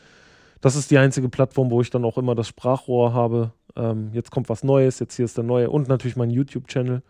das 0.65 0.75
ist 0.75 0.89
die 0.89 0.97
einzige 0.97 1.29
Plattform, 1.29 1.69
wo 1.69 1.79
ich 1.81 1.91
dann 1.91 2.03
auch 2.03 2.17
immer 2.17 2.33
das 2.33 2.47
Sprachrohr 2.47 3.13
habe. 3.13 3.51
Ähm, 3.75 4.09
jetzt 4.13 4.31
kommt 4.31 4.49
was 4.49 4.63
Neues, 4.63 4.97
jetzt 4.97 5.15
hier 5.15 5.25
ist 5.25 5.37
der 5.37 5.43
neue 5.43 5.69
und 5.69 5.87
natürlich 5.87 6.15
mein 6.15 6.31
YouTube-Channel. 6.31 7.03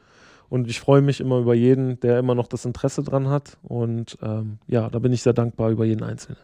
Und 0.49 0.67
ich 0.69 0.81
freue 0.81 1.01
mich 1.01 1.21
immer 1.21 1.39
über 1.39 1.53
jeden, 1.53 1.97
der 2.01 2.19
immer 2.19 2.35
noch 2.35 2.47
das 2.47 2.65
Interesse 2.65 3.01
dran 3.01 3.29
hat. 3.29 3.57
Und 3.63 4.17
ähm, 4.21 4.57
ja, 4.67 4.89
da 4.89 4.99
bin 4.99 5.13
ich 5.13 5.21
sehr 5.21 5.31
dankbar 5.31 5.69
über 5.69 5.85
jeden 5.85 6.03
Einzelnen. 6.03 6.37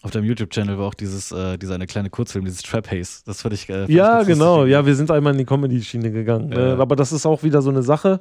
Auf 0.00 0.10
deinem 0.10 0.24
YouTube-Channel 0.24 0.78
war 0.78 0.86
auch 0.86 0.94
dieses, 0.94 1.32
äh, 1.32 1.58
dieser 1.58 1.74
eine 1.74 1.86
kleine 1.86 2.08
Kurzfilm, 2.08 2.46
dieses 2.46 2.62
Trap 2.62 2.90
Haze. 2.90 3.22
Das 3.26 3.42
fand 3.42 3.52
ich. 3.52 3.68
Äh, 3.68 3.80
fand 3.80 3.90
ja, 3.90 4.22
ich 4.22 4.26
genau. 4.26 4.64
Ja, 4.64 4.86
wir 4.86 4.96
sind 4.96 5.10
einmal 5.10 5.34
in 5.34 5.38
die 5.38 5.44
Comedy-Schiene 5.44 6.10
gegangen. 6.10 6.48
Ne? 6.48 6.56
Ja. 6.56 6.76
Äh, 6.76 6.80
aber 6.80 6.96
das 6.96 7.12
ist 7.12 7.26
auch 7.26 7.42
wieder 7.42 7.60
so 7.60 7.68
eine 7.68 7.82
Sache 7.82 8.20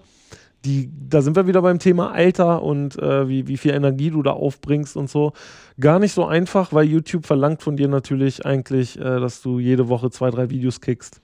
die, 0.66 0.90
da 1.10 1.22
sind 1.22 1.36
wir 1.36 1.48
wieder 1.48 1.62
beim 1.62 1.80
Thema 1.80 2.12
Alter 2.12 2.64
und 2.64 2.98
äh, 2.98 3.28
wie, 3.30 3.48
wie 3.48 3.58
viel 3.58 3.74
Energie 3.74 4.10
du 4.10 4.24
da 4.24 4.32
aufbringst 4.32 4.98
und 4.98 5.10
so. 5.10 5.34
Gar 5.80 6.00
nicht 6.00 6.14
so 6.14 6.26
einfach, 6.26 6.74
weil 6.74 6.86
YouTube 6.86 7.26
verlangt 7.26 7.62
von 7.62 7.78
dir 7.78 7.88
natürlich 7.88 8.46
eigentlich, 8.46 9.00
äh, 9.00 9.20
dass 9.20 9.42
du 9.42 9.60
jede 9.60 9.88
Woche 9.88 10.10
zwei, 10.10 10.32
drei 10.32 10.50
Videos 10.50 10.82
kickst. 10.82 11.22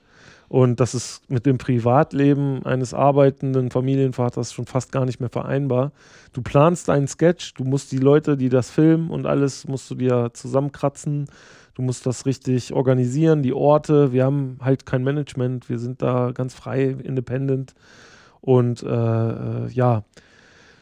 Und 0.48 0.82
das 0.82 0.94
ist 0.94 1.30
mit 1.30 1.46
dem 1.46 1.58
Privatleben 1.58 2.66
eines 2.66 2.94
arbeitenden 2.94 3.72
Familienvaters 3.72 4.52
schon 4.52 4.66
fast 4.66 4.92
gar 4.92 5.06
nicht 5.06 5.22
mehr 5.22 5.30
vereinbar. 5.30 5.94
Du 6.34 6.42
planst 6.42 6.90
einen 6.90 7.08
Sketch, 7.08 7.54
du 7.54 7.64
musst 7.64 7.92
die 7.94 8.00
Leute, 8.00 8.36
die 8.36 8.50
das 8.50 8.70
filmen 8.70 9.12
und 9.12 9.26
alles, 9.26 9.66
musst 9.68 9.90
du 9.90 9.96
dir 9.96 10.32
zusammenkratzen. 10.34 11.28
Du 11.74 11.82
musst 11.82 12.06
das 12.06 12.26
richtig 12.26 12.74
organisieren, 12.74 13.44
die 13.44 13.54
Orte. 13.54 14.12
Wir 14.12 14.26
haben 14.26 14.58
halt 14.62 14.86
kein 14.86 15.06
Management, 15.06 15.70
wir 15.70 15.80
sind 15.80 16.02
da 16.02 16.32
ganz 16.34 16.54
frei, 16.54 16.98
independent. 17.02 17.74
Und 18.42 18.84
äh, 18.84 18.88
äh, 18.88 19.70
ja, 19.72 20.04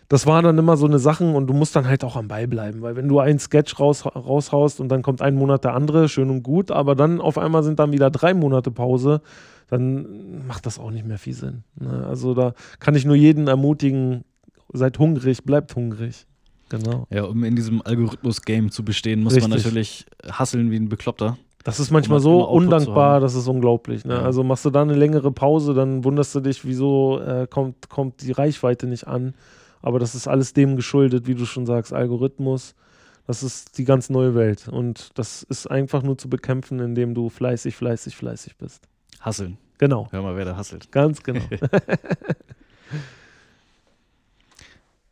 das 0.08 0.26
waren 0.26 0.44
dann 0.44 0.58
immer 0.58 0.76
so 0.76 0.88
eine 0.88 0.98
Sachen 0.98 1.36
und 1.36 1.48
du 1.48 1.54
musst 1.54 1.76
dann 1.76 1.88
halt 1.88 2.04
auch 2.04 2.16
am 2.16 2.28
Ball 2.28 2.48
bleiben, 2.48 2.82
weil 2.82 2.96
wenn 2.96 3.08
du 3.08 3.20
einen 3.20 3.38
Sketch 3.38 3.80
raus, 3.80 4.06
raushaust 4.06 4.80
und 4.80 4.90
dann 4.90 5.04
kommt 5.04 5.22
ein 5.22 5.36
Monat 5.36 5.64
der 5.64 5.76
andere, 5.76 6.10
schön 6.10 6.32
und 6.32 6.42
gut, 6.42 6.72
aber 6.72 6.96
dann 6.96 7.22
auf 7.22 7.38
einmal 7.38 7.62
sind 7.62 7.78
dann 7.78 7.92
wieder 7.92 8.10
drei 8.10 8.34
Monate 8.34 8.72
Pause, 8.72 9.22
dann 9.68 10.48
macht 10.48 10.66
das 10.66 10.80
auch 10.80 10.90
nicht 10.90 11.06
mehr 11.06 11.20
viel 11.20 11.36
Sinn. 11.36 11.64
Ne? 11.80 12.08
Also 12.08 12.34
da 12.34 12.54
kann 12.80 12.96
ich 12.96 13.06
nur 13.06 13.16
jeden 13.16 13.48
ermutigen, 13.48 14.24
seid 14.74 14.98
hungrig, 14.98 15.44
bleibt 15.44 15.76
hungrig. 15.76 16.26
Genau. 16.70 17.08
Ja, 17.12 17.24
um 17.24 17.44
in 17.44 17.56
diesem 17.56 17.82
Algorithmus-Game 17.84 18.72
zu 18.72 18.84
bestehen, 18.84 19.22
muss 19.22 19.36
Richtig. 19.36 19.50
man 19.50 19.58
natürlich 19.58 20.06
hasseln 20.32 20.72
wie 20.72 20.78
ein 20.78 20.90
Bekloppter. 20.90 21.38
Das 21.64 21.80
ist 21.80 21.92
manchmal 21.92 22.18
Um 22.20 22.24
so 22.24 22.48
undankbar, 22.48 23.20
das 23.20 23.36
ist 23.36 23.48
unglaublich. 23.48 24.06
Ne? 24.06 24.16
Ja. 24.16 24.22
Also 24.22 24.44
machst 24.44 24.66
du 24.66 24.70
da 24.70 24.82
eine 24.82 24.96
längere 24.96 25.32
Pause, 25.32 25.74
dann 25.74 26.04
wunderst 26.04 26.34
du 26.34 26.40
dich, 26.40 26.66
wieso 26.66 27.20
äh, 27.20 27.48
kommt, 27.48 27.90
kommt 27.90 28.22
die 28.22 28.32
Reichweite 28.32 28.88
nicht 28.88 29.08
an. 29.08 29.34
Aber 29.82 30.00
das 30.00 30.16
ist 30.16 30.28
alles 30.28 30.54
dem 30.54 30.76
geschuldet, 30.76 31.28
wie 31.28 31.36
du 31.36 31.46
schon 31.46 31.66
sagst, 31.66 31.94
Algorithmus. 31.94 32.76
Das 33.28 33.44
ist 33.44 33.78
die 33.78 33.86
ganz 33.86 34.10
neue 34.10 34.36
Welt. 34.36 34.68
Und 34.68 35.12
das 35.18 35.44
ist 35.44 35.68
einfach 35.68 36.02
nur 36.02 36.18
zu 36.18 36.30
bekämpfen, 36.30 36.80
indem 36.80 37.14
du 37.14 37.30
fleißig, 37.30 37.76
fleißig, 37.76 38.16
fleißig 38.16 38.58
bist. 38.58 38.88
Hasseln. 39.20 39.58
Genau, 39.78 40.08
Hör 40.12 40.22
mal, 40.22 40.36
wer 40.36 40.46
da 40.46 40.58
hasselt. 40.58 40.92
ganz 40.92 41.24
genau. 41.24 41.42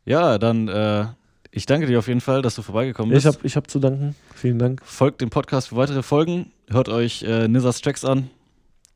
Ja, 0.08 0.38
dann, 0.38 0.68
äh, 0.68 1.04
ich 1.50 1.66
danke 1.66 1.86
dir 1.86 1.98
auf 1.98 2.08
jeden 2.08 2.20
Fall, 2.20 2.42
dass 2.42 2.54
du 2.54 2.62
vorbeigekommen 2.62 3.10
ich 3.16 3.24
bist. 3.24 3.36
habe 3.36 3.46
ich 3.46 3.56
hab 3.56 3.70
zu 3.70 3.78
danken. 3.78 4.14
Vielen 4.34 4.58
Dank. 4.58 4.80
Folgt 4.84 5.20
dem 5.20 5.30
Podcast 5.30 5.68
für 5.68 5.76
weitere 5.76 6.02
Folgen, 6.02 6.52
hört 6.68 6.88
euch 6.88 7.22
äh, 7.22 7.48
Nizas 7.48 7.80
Tracks 7.80 8.04
an 8.04 8.30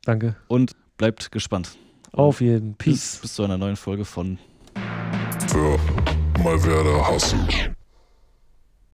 Danke. 0.05 0.35
und 0.47 0.71
bleibt 0.97 1.31
gespannt. 1.31 1.77
Auf 2.11 2.41
jeden. 2.41 2.73
Bis, 2.73 2.77
Peace. 2.77 3.19
bis 3.21 3.33
zu 3.33 3.43
einer 3.43 3.57
neuen 3.57 3.75
Folge 3.75 4.05
von 4.05 4.37
Für 5.47 5.77
mal 6.43 6.63
wer 6.63 6.83
der 6.83 7.09
Hustle. 7.09 7.73